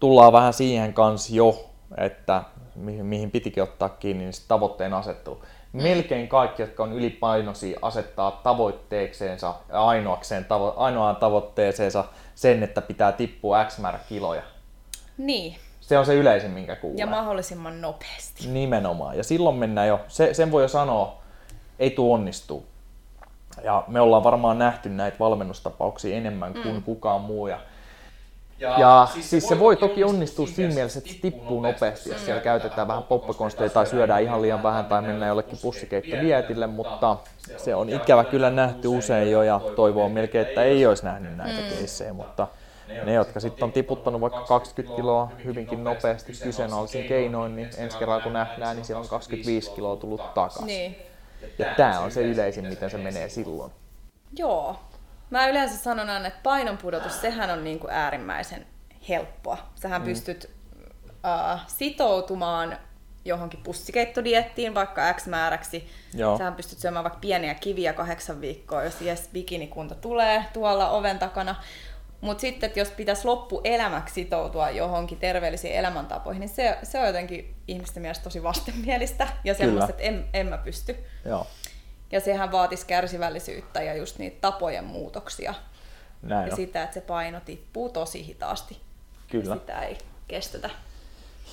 [0.00, 2.42] tullaan vähän siihen kanssa jo, että
[2.74, 5.44] mihin, mihin pitikin ottaa kiinni, niin tavoitteen asettuu.
[5.72, 12.04] Melkein kaikki, jotka on ylipainoisia, asettaa tavoitteekseensa ainoakseen tavo- ainoaan tavoitteeseensa
[12.34, 14.42] sen, että pitää tippua X määrä kiloja.
[15.18, 16.98] Niin, Se on se yleisin, minkä kuulee.
[16.98, 18.48] ja mahdollisimman nopeasti.
[18.48, 19.16] Nimenomaan.
[19.16, 21.18] Ja silloin mennään jo, se, sen voi jo sanoa,
[21.78, 22.66] ei tuu onnistuu.
[23.64, 26.82] Ja me ollaan varmaan nähty näitä valmennustapauksia enemmän kuin mm.
[26.82, 27.46] kukaan muu.
[27.46, 27.60] Ja,
[28.58, 32.42] ja siis, siis se voi toki onnistua siinä mielessä, että se tippuu nopeasti, jos siellä
[32.42, 37.16] käytetään vähän poppakonsteja tai syödään ihan liian vähän tai mennään jollekin pussikeittovietille, mutta
[37.56, 41.74] se on ikävä kyllä nähty usein jo ja toivoo melkein, että ei olisi nähnyt näitä
[41.74, 42.46] keissejä, mutta
[43.04, 48.22] ne, jotka sitten on tiputtanut vaikka 20 kiloa hyvinkin nopeasti kyseenalaisin keinoin, niin ensi kerralla
[48.22, 50.66] kun nähdään, niin siellä on 25 kiloa tullut takaisin.
[50.66, 50.96] Niin.
[51.58, 53.72] Ja tämä on se yleisin, miten se menee silloin.
[54.38, 54.76] Joo.
[55.30, 58.66] Mä yleensä sanon aina, että painonpudotus, sehän on niin kuin äärimmäisen
[59.08, 59.58] helppoa.
[59.74, 60.04] Sähän mm.
[60.04, 60.50] pystyt
[61.06, 62.78] uh, sitoutumaan
[63.24, 65.90] johonkin pussikeittodiettiin vaikka X määräksi.
[66.14, 66.38] Joo.
[66.38, 71.54] Sähän pystyt syömään vaikka pieniä kiviä kahdeksan viikkoa, jos jes bikinikunta tulee tuolla oven takana.
[72.20, 77.54] Mutta sitten, että jos pitäisi loppuelämäksi sitoutua johonkin terveellisiin elämäntapoihin, niin se, se on jotenkin
[77.68, 80.96] ihmisten mielestä tosi vastenmielistä ja semmoista, että en, en mä pysty.
[81.24, 81.46] Joo.
[82.12, 85.54] Ja sehän vaatisi kärsivällisyyttä ja just niitä tapojen muutoksia.
[86.22, 86.56] Näin ja on.
[86.56, 88.80] sitä, että se paino tippuu tosi hitaasti.
[89.30, 89.54] Kyllä.
[89.54, 89.98] Sitä ei
[90.28, 90.70] kestetä.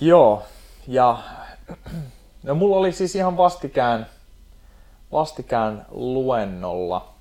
[0.01, 0.43] Joo,
[0.87, 1.19] ja
[2.43, 4.05] no mulla oli siis ihan vastikään,
[5.11, 7.13] vastikään luennolla,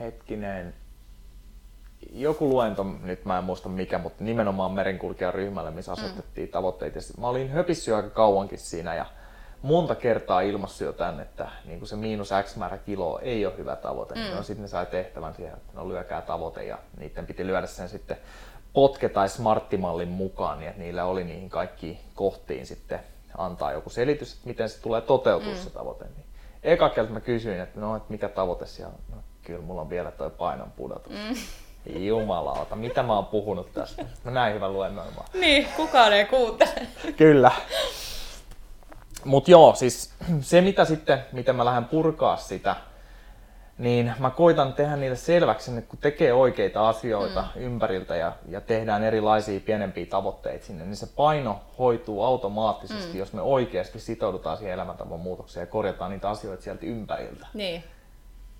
[0.00, 0.74] hetkinen,
[2.12, 6.52] joku luento, nyt mä en muista mikä, mutta nimenomaan merenkulkijaryhmälle, missä asetettiin mm.
[6.52, 6.98] tavoitteita.
[7.18, 9.06] Mä olin höpissy aika kauankin siinä ja
[9.62, 13.56] monta kertaa ilmassu jo tämän, että niin kuin se miinus X määrä kiloa ei ole
[13.56, 14.14] hyvä tavoite.
[14.14, 14.36] Mm.
[14.36, 17.88] No, sitten ne sai tehtävän siihen, että no lyökää tavoite ja niiden piti lyödä sen
[17.88, 18.16] sitten
[18.72, 23.00] potke- tai smarttimallin mukaan, niin että niillä oli niihin kaikkiin kohtiin sitten
[23.38, 25.58] antaa joku selitys, että miten se tulee toteutua mm.
[25.58, 26.04] se tavoite.
[26.04, 26.26] Niin
[26.62, 29.16] eka kerta mä kysyin, että no, että mikä tavoite siellä on.
[29.16, 31.12] No, kyllä mulla on vielä toi painon pudotus.
[31.12, 31.36] Mm.
[32.06, 34.04] Jumalauta, mitä mä oon puhunut tästä?
[34.24, 35.26] Mä näin hyvän luennoimaan.
[35.34, 36.86] Niin, kukaan ei kuuntele.
[37.16, 37.50] Kyllä.
[39.24, 42.76] Mutta joo, siis se mitä sitten, miten mä lähden purkaa sitä,
[43.78, 47.62] niin mä koitan tehdä niille selväksi, että kun tekee oikeita asioita mm.
[47.62, 53.18] ympäriltä ja, ja tehdään erilaisia pienempiä tavoitteita sinne, niin se paino hoituu automaattisesti, mm.
[53.18, 57.46] jos me oikeasti sitoudutaan siihen elämäntavan muutokseen ja korjataan niitä asioita sieltä ympäriltä.
[57.54, 57.84] Niin.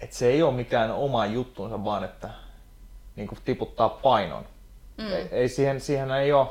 [0.00, 2.30] Et se ei ole mikään oma juttunsa, vaan että
[3.16, 4.44] niin tiputtaa painon.
[4.98, 5.12] Mm.
[5.12, 6.46] Ei, ei siihen, siihen ei ole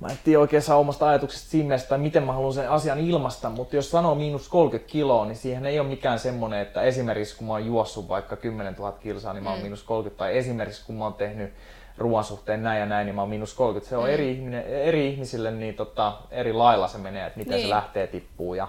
[0.00, 3.50] mä en tiedä oikein saa omasta ajatuksesta siinä tai miten mä haluan sen asian ilmasta,
[3.50, 7.46] mutta jos sanoo miinus 30 kiloa, niin siihen ei ole mikään semmoinen, että esimerkiksi kun
[7.46, 9.62] mä oon juossut vaikka 10 000 kilsaa, niin mä oon mm.
[9.62, 11.52] miinus 30, tai esimerkiksi kun mä oon tehnyt
[11.98, 13.88] ruoan suhteen näin ja näin, niin mä oon miinus 30.
[13.88, 14.10] Se on mm.
[14.10, 17.66] eri, ihminen, eri ihmisille niin tota, eri lailla se menee, että miten niin.
[17.66, 18.54] se lähtee tippuu.
[18.54, 18.68] Ja,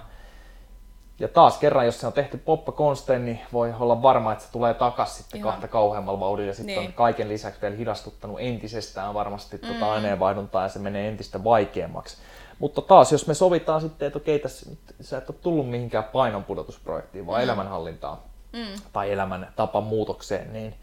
[1.19, 4.73] ja taas kerran, jos se on tehty poppakonstein, niin voi olla varma, että se tulee
[4.73, 5.51] takas sitten Ihan.
[5.51, 6.47] kahta kauheammalla vauhdilla.
[6.47, 6.87] Ja sitten niin.
[6.87, 9.79] on kaiken lisäksi vielä hidastuttanut entisestään varmasti tuota mm.
[9.79, 12.17] tuota aineenvaihduntaa ja se menee entistä vaikeammaksi.
[12.59, 14.69] Mutta taas, jos me sovitaan sitten, että okei, tässä,
[15.01, 17.43] sä et ole tullut mihinkään painonpudotusprojektiin, vaan mm.
[17.43, 18.17] elämänhallintaan
[18.53, 18.81] mm.
[18.93, 20.75] tai elämän tapan muutokseen, niin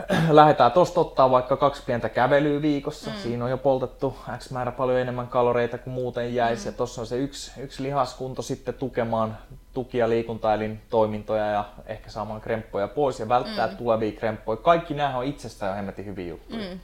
[0.30, 3.10] lähdetään tuosta ottaa vaikka kaksi pientä kävelyä viikossa.
[3.10, 3.16] Mm.
[3.16, 6.64] Siinä on jo poltettu X määrä paljon enemmän kaloreita kuin muuten jäisi.
[6.64, 6.72] Mm.
[6.72, 9.38] Ja tuossa on se yksi, yksi lihaskunto sitten tukemaan
[9.72, 13.76] tukia liikuntaelin toimintoja ja ehkä saamaan kremppoja pois ja välttää mm.
[13.76, 14.56] tulevia kremppoja.
[14.56, 16.70] Kaikki nämä on itsestään jo hemmetin hyviä juttuja.
[16.70, 16.80] Mm.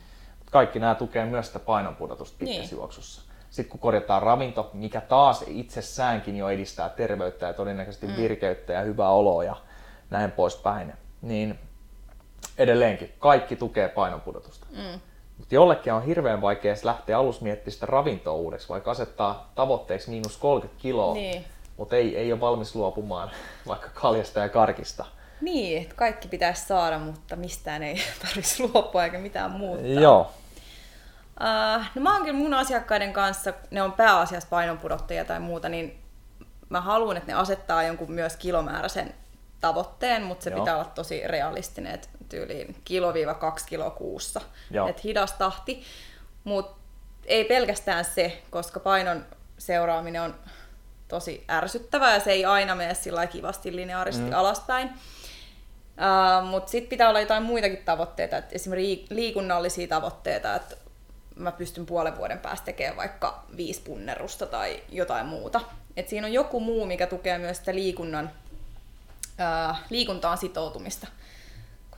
[0.50, 2.76] Kaikki nämä tukee myös sitä painonpudotusta pitkässä niin.
[2.76, 3.22] juoksussa.
[3.50, 8.16] Sitten kun korjataan ravinto, mikä taas itsessäänkin jo edistää terveyttä ja todennäköisesti mm.
[8.16, 9.56] virkeyttä ja hyvää oloa ja
[10.10, 10.92] näin poispäin,
[11.22, 11.58] niin
[12.58, 14.66] edelleenkin kaikki tukee painonpudotusta.
[14.70, 15.00] Mm.
[15.38, 20.36] Mutta jollekin on hirveän vaikea lähteä alus miettimään sitä ravintoa uudeksi, vaikka asettaa tavoitteeksi miinus
[20.36, 21.44] 30 kiloa, niin.
[21.76, 23.30] mutta ei, ei ole valmis luopumaan
[23.68, 25.04] vaikka kaljasta ja karkista.
[25.40, 27.96] Niin, että kaikki pitäisi saada, mutta mistään ei
[28.26, 29.86] tarvitsisi luopua eikä mitään muuta.
[29.86, 30.30] Joo.
[31.40, 35.98] Uh, no mä oonkin mun asiakkaiden kanssa, ne on pääasiassa painonpudottajia tai muuta, niin
[36.68, 39.14] mä haluan, että ne asettaa jonkun myös kilomääräisen
[39.60, 40.58] tavoitteen, mutta se Joo.
[40.58, 44.40] pitää olla tosi realistinen, että tyyliin kilo-kaksi kiloa kuussa.
[44.88, 45.82] Että hidas tahti,
[46.44, 46.78] mutta
[47.24, 49.26] ei pelkästään se, koska painon
[49.58, 50.34] seuraaminen on
[51.08, 54.36] tosi ärsyttävää ja se ei aina mene sillä kivasti lineaarisesti mm.
[54.36, 54.88] alaspäin.
[54.88, 60.76] Uh, mutta sitten pitää olla jotain muitakin tavoitteita, että esimerkiksi liikunnallisia tavoitteita, että
[61.36, 65.60] mä pystyn puolen vuoden päästä tekemään vaikka viisi punnerusta tai jotain muuta.
[65.96, 68.30] Et siinä on joku muu, mikä tukee myös sitä liikunnan,
[69.38, 71.06] ää, liikuntaan sitoutumista.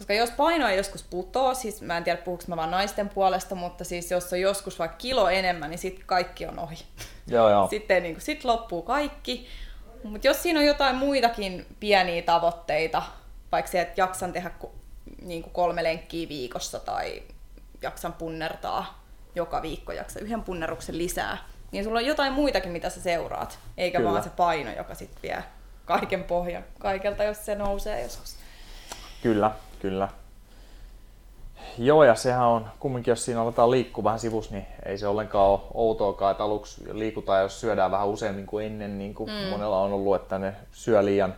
[0.00, 3.54] Koska jos paino ei joskus putoo, siis mä en tiedä puhuks mä vaan naisten puolesta,
[3.54, 6.78] mutta siis jos on joskus vaikka kilo enemmän, niin sitten kaikki on ohi.
[7.26, 7.68] Joo, joo.
[7.70, 9.46] Sitten niin kuin, sit loppuu kaikki.
[10.04, 13.02] Mutta jos siinä on jotain muitakin pieniä tavoitteita,
[13.52, 14.50] vaikka se, että jaksan tehdä
[15.22, 17.22] niin kuin kolme lenkkiä viikossa tai
[17.82, 21.38] jaksan punnertaa joka viikko, jaksa yhden punneruksen lisää,
[21.72, 24.10] niin sulla on jotain muitakin, mitä sä seuraat, eikä Kyllä.
[24.10, 25.44] vaan se paino, joka sitten vie
[25.84, 28.36] kaiken pohjan kaikelta, jos se nousee joskus.
[29.22, 29.50] Kyllä,
[29.80, 30.08] kyllä.
[31.78, 35.48] Joo, ja sehän on, kumminkin jos siinä aletaan liikkua vähän sivus, niin ei se ollenkaan
[35.48, 39.50] ole outoakaan, että aluksi liikutaan, jos syödään vähän useammin kuin ennen, niin kuin mm.
[39.50, 41.34] monella on ollut, että ne syö liian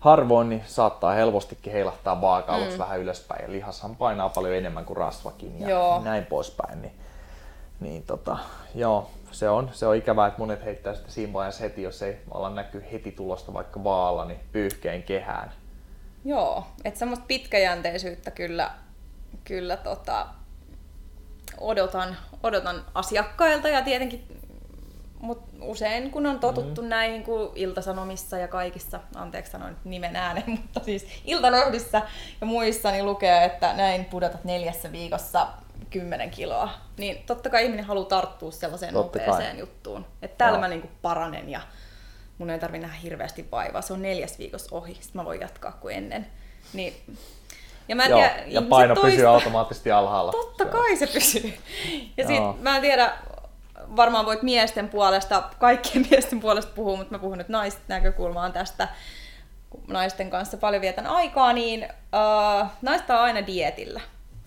[0.00, 2.78] harvoin, niin saattaa helpostikin heilahtaa vaaka mm.
[2.78, 6.00] vähän ylöspäin, ja lihashan painaa paljon enemmän kuin rasvakin ja Joo.
[6.04, 6.82] näin poispäin.
[6.82, 6.92] Niin,
[7.80, 8.38] niin tota,
[8.74, 12.16] joo, se on, se on ikävää, että monet heittää sitä siinä vaiheessa heti, jos ei
[12.30, 15.52] olla näkyy heti tulosta vaikka vaalla, niin pyyhkeen kehään
[16.24, 18.70] Joo, että semmoista pitkäjänteisyyttä kyllä,
[19.44, 20.26] kyllä tota,
[21.58, 24.40] odotan, odotan asiakkailta ja tietenkin
[25.20, 26.88] mut usein kun on totuttu mm.
[26.88, 32.02] näihin kuin Iltasanomissa ja kaikissa, anteeksi sanoin nyt nimen ääneen, mutta siis Iltalehdissä
[32.40, 35.48] ja muissa niin lukee, että näin pudotat neljässä viikossa
[35.90, 36.70] 10 kiloa.
[36.96, 39.60] Niin totta kai ihminen haluaa tarttua sellaiseen totta nopeeseen kai.
[39.60, 40.06] juttuun.
[40.22, 40.60] Että täällä no.
[40.60, 41.60] mä niinku paranen ja
[42.40, 43.82] mun ei tarvi nähdä hirveästi vaivaa.
[43.82, 46.26] Se on neljäs viikossa ohi, sitten mä voin jatkaa kuin ennen.
[46.72, 46.94] Niin
[47.88, 49.10] ja, mä en Joo, tiedä, ja paino toista...
[49.10, 50.32] pysyy automaattisesti alhaalla.
[50.32, 51.54] Totta kai se pysyy.
[52.16, 53.12] Ja sit mä en tiedä,
[53.96, 58.88] varmaan voit miesten puolesta, kaikkien miesten puolesta puhua, mutta mä puhun nyt naisten näkökulmaan tästä,
[59.70, 64.00] kun naisten kanssa paljon vietän aikaa, niin uh, naista on aina dietillä.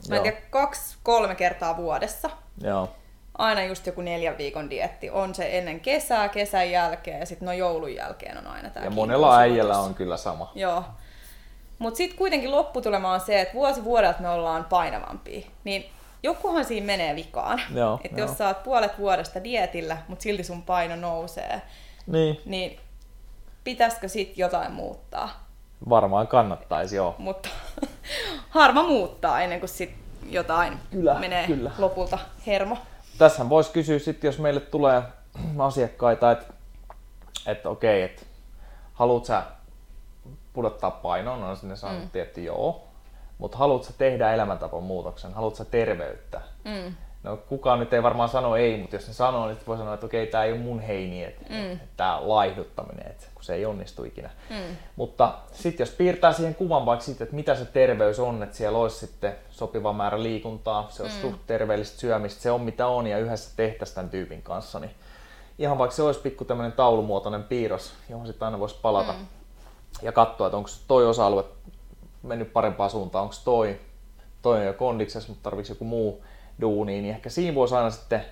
[0.09, 2.29] Mä en tiedä, kaksi, kolme kertaa vuodessa.
[2.61, 2.95] Joo.
[3.37, 5.09] Aina just joku neljän viikon dietti.
[5.09, 8.89] On se ennen kesää, kesän jälkeen ja sitten no joulun jälkeen on aina tämä Ja
[8.89, 10.51] monella äijällä on kyllä sama.
[10.55, 10.83] Joo.
[11.79, 15.47] Mutta sitten kuitenkin lopputulema on se, että vuosi vuodelta me ollaan painavampia.
[15.63, 15.85] Niin
[16.23, 17.61] jokuhan siinä menee vikaan.
[18.03, 21.61] Että jos sä oot puolet vuodesta dietillä, mutta silti sun paino nousee,
[22.07, 22.79] niin, niin
[23.63, 25.47] pitäisikö sitten jotain muuttaa?
[25.89, 27.15] Varmaan kannattaisi, joo.
[27.17, 27.49] Mutta
[28.49, 29.95] harma muuttaa ennen kuin sit
[30.29, 31.71] jotain kyllä, menee kyllä.
[31.77, 32.77] lopulta hermo.
[33.17, 35.03] Tässä voisi kysyä sitten, jos meille tulee
[35.59, 36.53] asiakkaita, että
[37.45, 38.21] et okei, että
[38.93, 39.43] haluat sä
[40.53, 42.27] pudottaa painoa, no sinne sanottiin, mm.
[42.27, 42.87] että joo,
[43.37, 46.41] mutta haluatko tehdä elämäntapan muutoksen, haluatko sä terveyttä?
[46.65, 46.95] Mm.
[47.23, 50.05] No kukaan nyt ei varmaan sano ei, mutta jos ne sanoo, niin voi sanoa, että
[50.05, 51.79] okei, tämä ei ole mun heini, että mm.
[51.97, 54.29] tämä laihduttaminen, että kun se ei onnistu ikinä.
[54.49, 54.77] Mm.
[54.95, 58.77] Mutta sitten jos piirtää siihen kuvan vaikka siitä, että mitä se terveys on, että siellä
[58.77, 61.21] olisi sitten sopiva määrä liikuntaa, se olisi mm.
[61.21, 64.91] suht terveellistä syömistä, se on mitä on ja yhdessä tehtäisiin tämän tyypin kanssa, niin
[65.59, 69.25] ihan vaikka se olisi pikku tämmöinen taulumuotoinen piirros, johon sitten aina voisi palata mm.
[70.01, 71.43] ja katsoa, että onko toi osa-alue
[72.23, 73.79] mennyt parempaan suuntaan, onko toi,
[74.41, 76.23] toi on jo kondiksessa, mutta tarvitsisi joku muu
[76.61, 78.25] duuni, niin ehkä siinä voisi aina sitten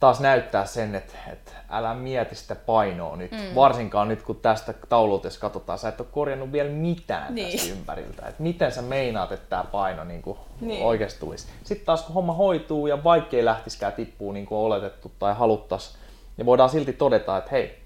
[0.00, 3.54] taas näyttää sen, että, että älä mieti sitä painoa nyt, mm.
[3.54, 7.58] varsinkaan nyt kun tästä taululta jos katsotaan, sä et ole korjannut vielä mitään niin.
[7.58, 10.84] tästä ympäriltä, että miten sä meinaat, että tämä paino niin kuin niin.
[10.86, 11.48] oikeasti tulisi.
[11.64, 15.98] Sitten taas kun homma hoituu ja vaikkei lähtiskään tippuu niin kuin oletettu tai haluttaisiin,
[16.36, 17.82] niin voidaan silti todeta, että hei,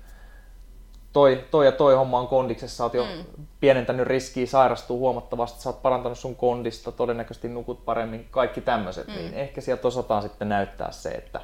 [1.12, 3.46] toi, toi ja toi homma on kondiksessa, sä oot jo mm.
[3.60, 9.14] pienentänyt riskiä sairastua huomattavasti, sä oot parantanut sun kondista, todennäköisesti nukut paremmin, kaikki tämmöiset, mm.
[9.14, 11.40] niin ehkä sieltä osataan sitten näyttää se, että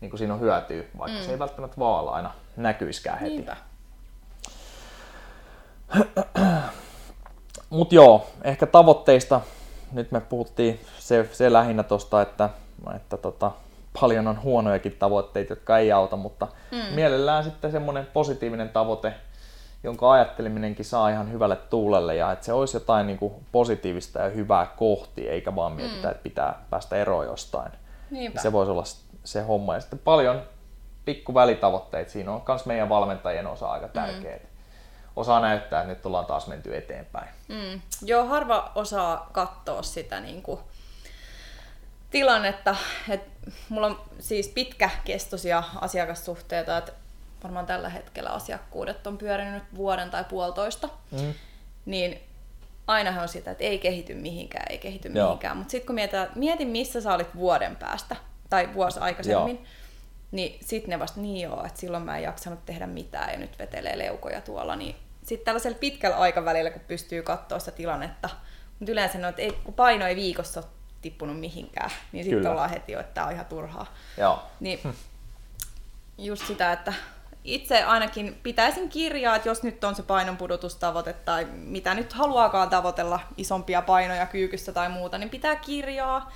[0.00, 1.24] niin kuin siinä on hyötyä, vaikka mm.
[1.24, 3.46] se ei välttämättä vaala aina näkyiskään heti.
[7.70, 9.40] Mutta joo, ehkä tavoitteista,
[9.92, 12.50] nyt me puhuttiin se, se lähinnä tuosta, että,
[12.96, 13.50] että tota,
[14.00, 16.94] paljon on huonojakin tavoitteita, jotka ei auta, mutta mm.
[16.94, 19.14] mielellään sitten semmoinen positiivinen tavoite,
[19.84, 24.28] jonka ajattelinenkin saa ihan hyvälle tuulelle ja että se olisi jotain niin kuin positiivista ja
[24.28, 26.10] hyvää kohti, eikä vaan mietitä, mm.
[26.10, 27.72] että pitää päästä eroon jostain.
[28.10, 28.40] Niinpä.
[28.40, 28.84] Se voisi olla
[29.24, 29.74] se homma.
[29.74, 30.42] Ja sitten paljon
[31.04, 34.36] pikku välitavoitteita, siinä on myös meidän valmentajien osa aika tärkeä.
[34.36, 34.46] Mm.
[35.16, 37.28] Osaa näyttää, että nyt ollaan taas menty eteenpäin.
[37.48, 37.80] Mm.
[38.02, 40.60] Joo, harva osaa katsoa sitä niin kuin
[42.10, 42.76] tilannetta,
[43.08, 46.92] että mulla on siis pitkäkestoisia asiakassuhteita, että
[47.42, 51.34] varmaan tällä hetkellä asiakkuudet on pyörinyt vuoden tai puolitoista, mm.
[51.86, 52.20] niin
[52.86, 55.26] aina on sitä, että ei kehity mihinkään, ei kehity Joo.
[55.26, 55.56] mihinkään.
[55.56, 58.16] Mutta sitten kun mietin, mietin, missä sä olit vuoden päästä
[58.50, 59.64] tai vuosi aikaisemmin, Joo.
[60.32, 63.58] niin sitten ne vasta niin joo, että silloin mä en jaksanut tehdä mitään ja nyt
[63.58, 64.76] vetelee leukoja tuolla.
[64.76, 68.30] Niin sitten tällaisella pitkällä aikavälillä, kun pystyy katsoa sitä tilannetta,
[68.78, 70.62] mutta yleensä no, että ei, kun paino ei viikossa
[71.02, 73.94] tippunut mihinkään, niin sitten ollaan heti jo, että tämä on ihan turhaa.
[74.18, 74.42] Joo.
[74.60, 74.80] Niin
[76.18, 76.92] just sitä, että
[77.44, 83.20] itse ainakin pitäisin kirjaa, että jos nyt on se painonpudotustavoite tai mitä nyt haluaakaan tavoitella,
[83.36, 86.32] isompia painoja kyykyssä tai muuta, niin pitää kirjaa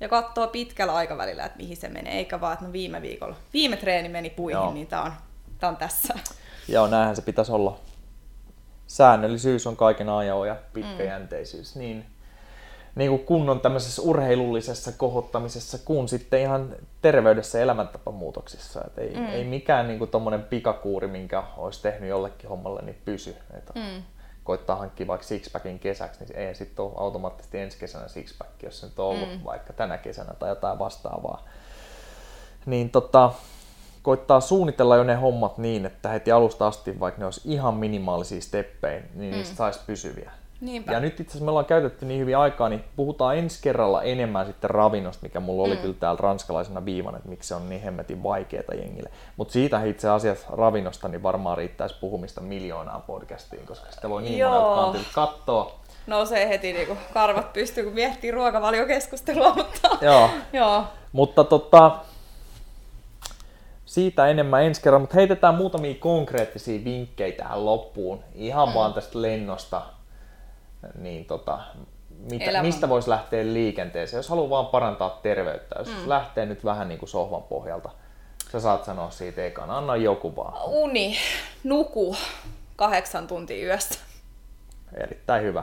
[0.00, 3.76] ja katsoa pitkällä aikavälillä, että mihin se menee, eikä vaan, että no viime viikolla, viime
[3.76, 4.72] treeni meni puihin, Joo.
[4.72, 5.12] niin tämä on,
[5.58, 6.14] tää on tässä.
[6.68, 7.78] Joo, näinhän se pitäisi olla.
[8.86, 11.74] Säännöllisyys on kaiken ajan ja pitkäjänteisyys.
[11.74, 11.80] Mm.
[11.80, 12.06] Niin
[12.94, 18.84] niin kuin kunnon tämmöisessä urheilullisessa kohottamisessa kuin sitten ihan terveydessä ja elämäntapamuutoksissa.
[18.86, 19.26] Et ei, mm.
[19.26, 20.10] ei mikään niin kuin
[20.50, 23.36] pikakuuri, minkä olisi tehnyt jollekin hommalle, niin pysy.
[23.56, 24.02] Et mm.
[24.44, 28.86] Koittaa hankkia vaikka sixpackin kesäksi, niin ei sitten ole automaattisesti ensi kesänä sixpack, jos se
[28.86, 29.44] nyt on ollut mm.
[29.44, 31.44] vaikka tänä kesänä tai jotain vastaavaa.
[32.66, 33.32] Niin tota,
[34.02, 38.40] koittaa suunnitella jo ne hommat niin, että heti alusta asti, vaikka ne olisi ihan minimaalisia
[38.40, 39.36] steppejä, niin mm.
[39.36, 40.30] niistä saisi pysyviä
[40.60, 40.92] Niinpä.
[40.92, 44.46] Ja nyt itse asiassa me ollaan käytetty niin hyvin aikaa, niin puhutaan ensi kerralla enemmän
[44.46, 45.80] sitten ravinnosta, mikä mulla oli mm.
[45.80, 49.10] kyllä täällä ranskalaisena viivan, että miksi se on niin hemmetin vaikeaa jengille.
[49.36, 54.38] Mutta siitä itse asiassa ravinnosta niin varmaan riittäisi puhumista miljoonaan podcastiin, koska sitä voi niin
[54.38, 54.50] Joo.
[54.50, 55.80] monelta kantilta katsoa.
[56.06, 60.30] Nousee heti niinku karvat pystyy, kun miettii ruokavaliokeskustelua, mutta Joo.
[60.52, 60.84] joo.
[61.12, 61.98] Mutta tota,
[63.84, 68.20] siitä enemmän ensi kerran, mutta heitetään muutamia konkreettisia vinkkejä tähän loppuun.
[68.34, 68.74] Ihan mm.
[68.74, 69.82] vaan tästä lennosta,
[70.98, 71.58] niin tota,
[72.30, 72.62] mitä, Elämä.
[72.62, 76.08] mistä voisi lähteä liikenteeseen, jos haluaa vaan parantaa terveyttä, jos mm.
[76.08, 77.90] lähtee nyt vähän niin kuin sohvan pohjalta.
[78.52, 80.64] Sä saat sanoa siitä ekana, anna joku vaan.
[80.64, 81.16] Uni,
[81.64, 82.16] nuku
[82.76, 83.94] kahdeksan tuntia yöstä.
[84.94, 85.62] Erittäin hyvä.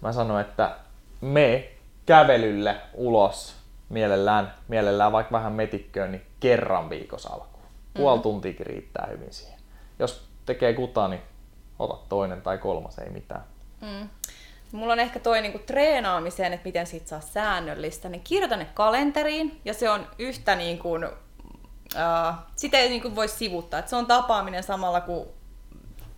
[0.00, 0.76] Mä sanoin, että
[1.20, 1.68] me
[2.06, 3.54] kävelylle ulos
[3.88, 7.64] mielellään, mielellään vaikka vähän metikköön, niin kerran viikossa alkuun.
[7.94, 9.58] Puoli tuntiakin riittää hyvin siihen.
[9.98, 11.20] Jos tekee kutaa, niin
[11.78, 13.44] ota toinen tai kolmas, ei mitään.
[13.80, 14.08] Mm.
[14.72, 19.60] Mulla on ehkä toi niinku treenaamiseen, että miten siitä saa säännöllistä, niin kirjoita ne kalenteriin,
[19.64, 21.04] ja se on yhtä niin kuin,
[21.96, 25.28] äh, sitä ei niin kuin voi sivuttaa, että se on tapaaminen samalla kuin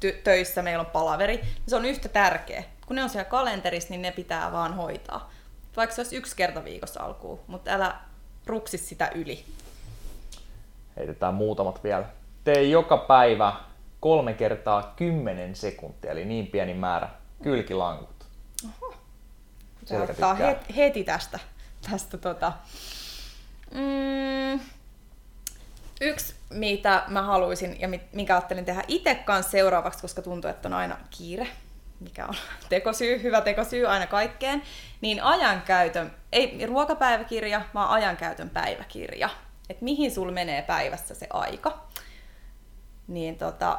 [0.05, 2.65] ty- töissä meillä on palaveri, niin se on yhtä tärkeä.
[2.87, 5.31] Kun ne on siellä kalenterissa, niin ne pitää vaan hoitaa.
[5.77, 7.95] Vaikka se olisi yksi kerta viikossa alkuun, mutta älä
[8.47, 9.45] ruksi sitä yli.
[10.97, 12.05] Heitetään muutamat vielä.
[12.45, 13.53] Tee joka päivä
[14.01, 17.09] kolme kertaa 10 sekuntia, eli niin pieni määrä
[17.43, 18.20] kylkilankut.
[19.91, 20.49] Selkä ottaa tykkää.
[20.49, 21.39] heti, heti tästä.
[21.91, 22.53] tästä tota.
[23.75, 24.61] mm,
[26.01, 30.69] yksi, mitä mä haluaisin ja mi- minkä ajattelin tehdä itse kanssa seuraavaksi, koska tuntuu, että
[30.69, 31.47] on aina kiire,
[32.01, 32.35] mikä on
[32.69, 34.63] tekosyy, hyvä tekosyy aina kaikkeen,
[35.01, 39.29] niin ajankäytön, ei ruokapäiväkirja, vaan ajankäytön päiväkirja.
[39.71, 41.85] Että mihin sul menee päivässä se aika.
[43.09, 43.79] Niin tota,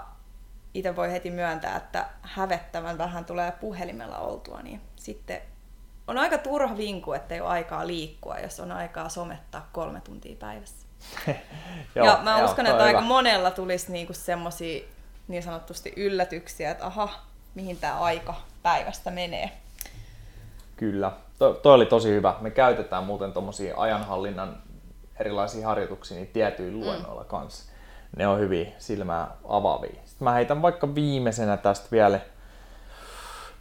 [0.74, 5.42] itse voi heti myöntää, että hävettävän vähän tulee puhelimella oltua, niin sitten
[6.08, 10.36] on aika turha vinku, että ei ole aikaa liikkua, jos on aikaa somettaa kolme tuntia
[10.40, 10.88] päivässä.
[11.96, 13.08] Joo, ja mä joo, uskon, että aika hyvä.
[13.08, 14.84] monella tulisi niinku semmosia
[15.28, 17.10] niin sanotusti yllätyksiä, että aha,
[17.56, 19.52] mihin tämä aika päivästä menee.
[20.78, 21.12] Kyllä.
[21.40, 22.36] To, toi oli tosi hyvä.
[22.42, 24.58] Me käytetään muuten tuommoisia ajanhallinnan
[25.20, 27.72] erilaisia harjoituksia niin tietyillä luennoilla kanssa.
[28.18, 30.02] Ne on hyvin silmää avaavia.
[30.06, 32.20] Sitten mä heitän vaikka viimeisenä tästä vielä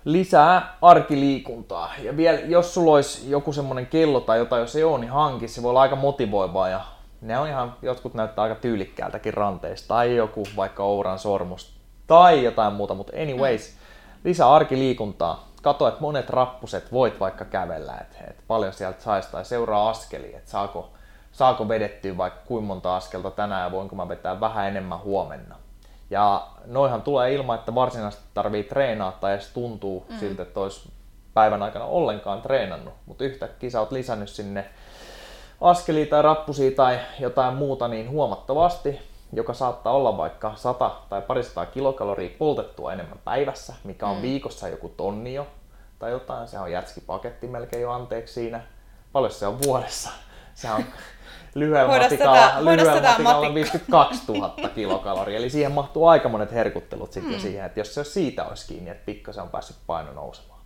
[0.05, 1.93] lisää arkiliikuntaa.
[2.03, 5.49] Ja vielä, jos sulla olisi joku semmoinen kello tai jotain, jos ei ole, niin hanki.
[5.49, 6.81] Se voi olla aika motivoivaa ja
[7.21, 9.89] ne on ihan, jotkut näyttää aika tyylikkäältäkin ranteista.
[9.89, 13.75] Tai joku vaikka Ouran sormus tai jotain muuta, mutta anyways,
[14.25, 15.49] lisää arkiliikuntaa.
[15.63, 20.39] Kato, että monet rappuset voit vaikka kävellä, että et paljon sieltä saisi tai seuraa askelia,
[20.39, 20.91] että saako,
[21.33, 25.57] saako vedettyä vaikka kuinka monta askelta tänään ja voinko mä vetää vähän enemmän huomenna.
[26.11, 30.19] Ja noihan tulee ilman, että varsinaisesti tarvii treenaa tai edes tuntuu mm.
[30.19, 30.93] siltä, että olisi
[31.35, 32.95] päivän aikana ollenkaan treenannut.
[33.07, 34.71] Mutta yhtäkkiä sä oot lisännyt sinne
[35.61, 39.01] askelia tai rappusia tai jotain muuta niin huomattavasti,
[39.33, 44.23] joka saattaa olla vaikka 100 tai parisataa kilokaloria poltettua enemmän päivässä, mikä on mm.
[44.23, 45.47] viikossa joku tonni jo
[45.99, 46.49] tai jotain.
[46.49, 48.61] Se on jätskipaketti melkein jo anteeksi siinä.
[49.13, 50.11] Paljon se on vuodessa?
[50.55, 50.85] Se on
[51.55, 53.55] lyhyellä Hoida matikalla, hoida lyhyellä matikalla matikkaa.
[53.55, 55.39] 52 000 kilokaloria.
[55.39, 57.41] Eli siihen mahtuu aika monet herkuttelut sitten Mm.
[57.41, 60.61] siihen, että jos se siitä olisi kiinni, että pikkasen on päässyt paino nousemaan.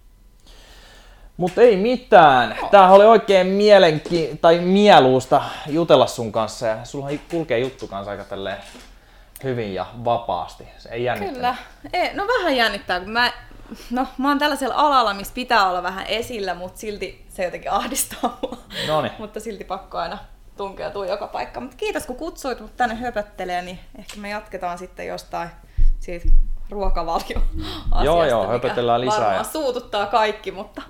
[1.37, 2.57] Mutta ei mitään.
[2.70, 8.24] Tämähän oli oikein mielenki- tai mieluusta jutella sun kanssa ja sulla kulkee juttu kanssa aika
[8.24, 8.57] tälleen
[9.45, 10.68] hyvin ja vapaasti.
[10.78, 11.35] Se ei jännittänyt.
[11.37, 11.57] Kyllä.
[11.93, 13.32] Ei, no vähän jännittää, kun mä,
[13.91, 18.39] no, mä oon tällaisella alalla, missä pitää olla vähän esillä, mutta silti se jotenkin ahdistaa
[18.43, 18.57] mua.
[18.87, 19.12] Noniin.
[19.18, 20.18] mutta silti pakko aina
[20.57, 21.61] tunkeutua joka paikka.
[21.61, 25.48] Mutta kiitos kun kutsuit mut tänne höpöttelee, niin ehkä me jatketaan sitten jostain
[26.00, 26.28] siitä
[26.70, 27.42] ruokavalio
[28.05, 30.82] Joo, joo, höpötellään lisää Varmaan suututtaa kaikki, mutta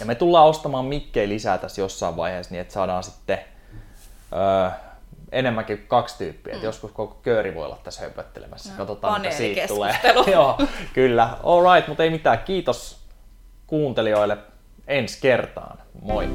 [0.00, 3.38] Ja me tullaan ostamaan mikkejä lisää tässä jossain vaiheessa niin, että saadaan sitten
[4.32, 4.70] öö,
[5.32, 6.56] enemmänkin kaksi tyyppiä.
[6.56, 6.62] Mm.
[6.62, 8.72] Joskus koko kööri voi olla tässä höpöttelemässä.
[8.76, 9.96] Katsotaan, mitä siitä tulee.
[10.32, 10.58] Joo,
[10.94, 11.36] kyllä.
[11.42, 12.38] All right, mutta ei mitään.
[12.38, 12.98] Kiitos
[13.66, 14.36] kuuntelijoille
[14.86, 15.78] ensi kertaan.
[16.02, 16.28] Moi!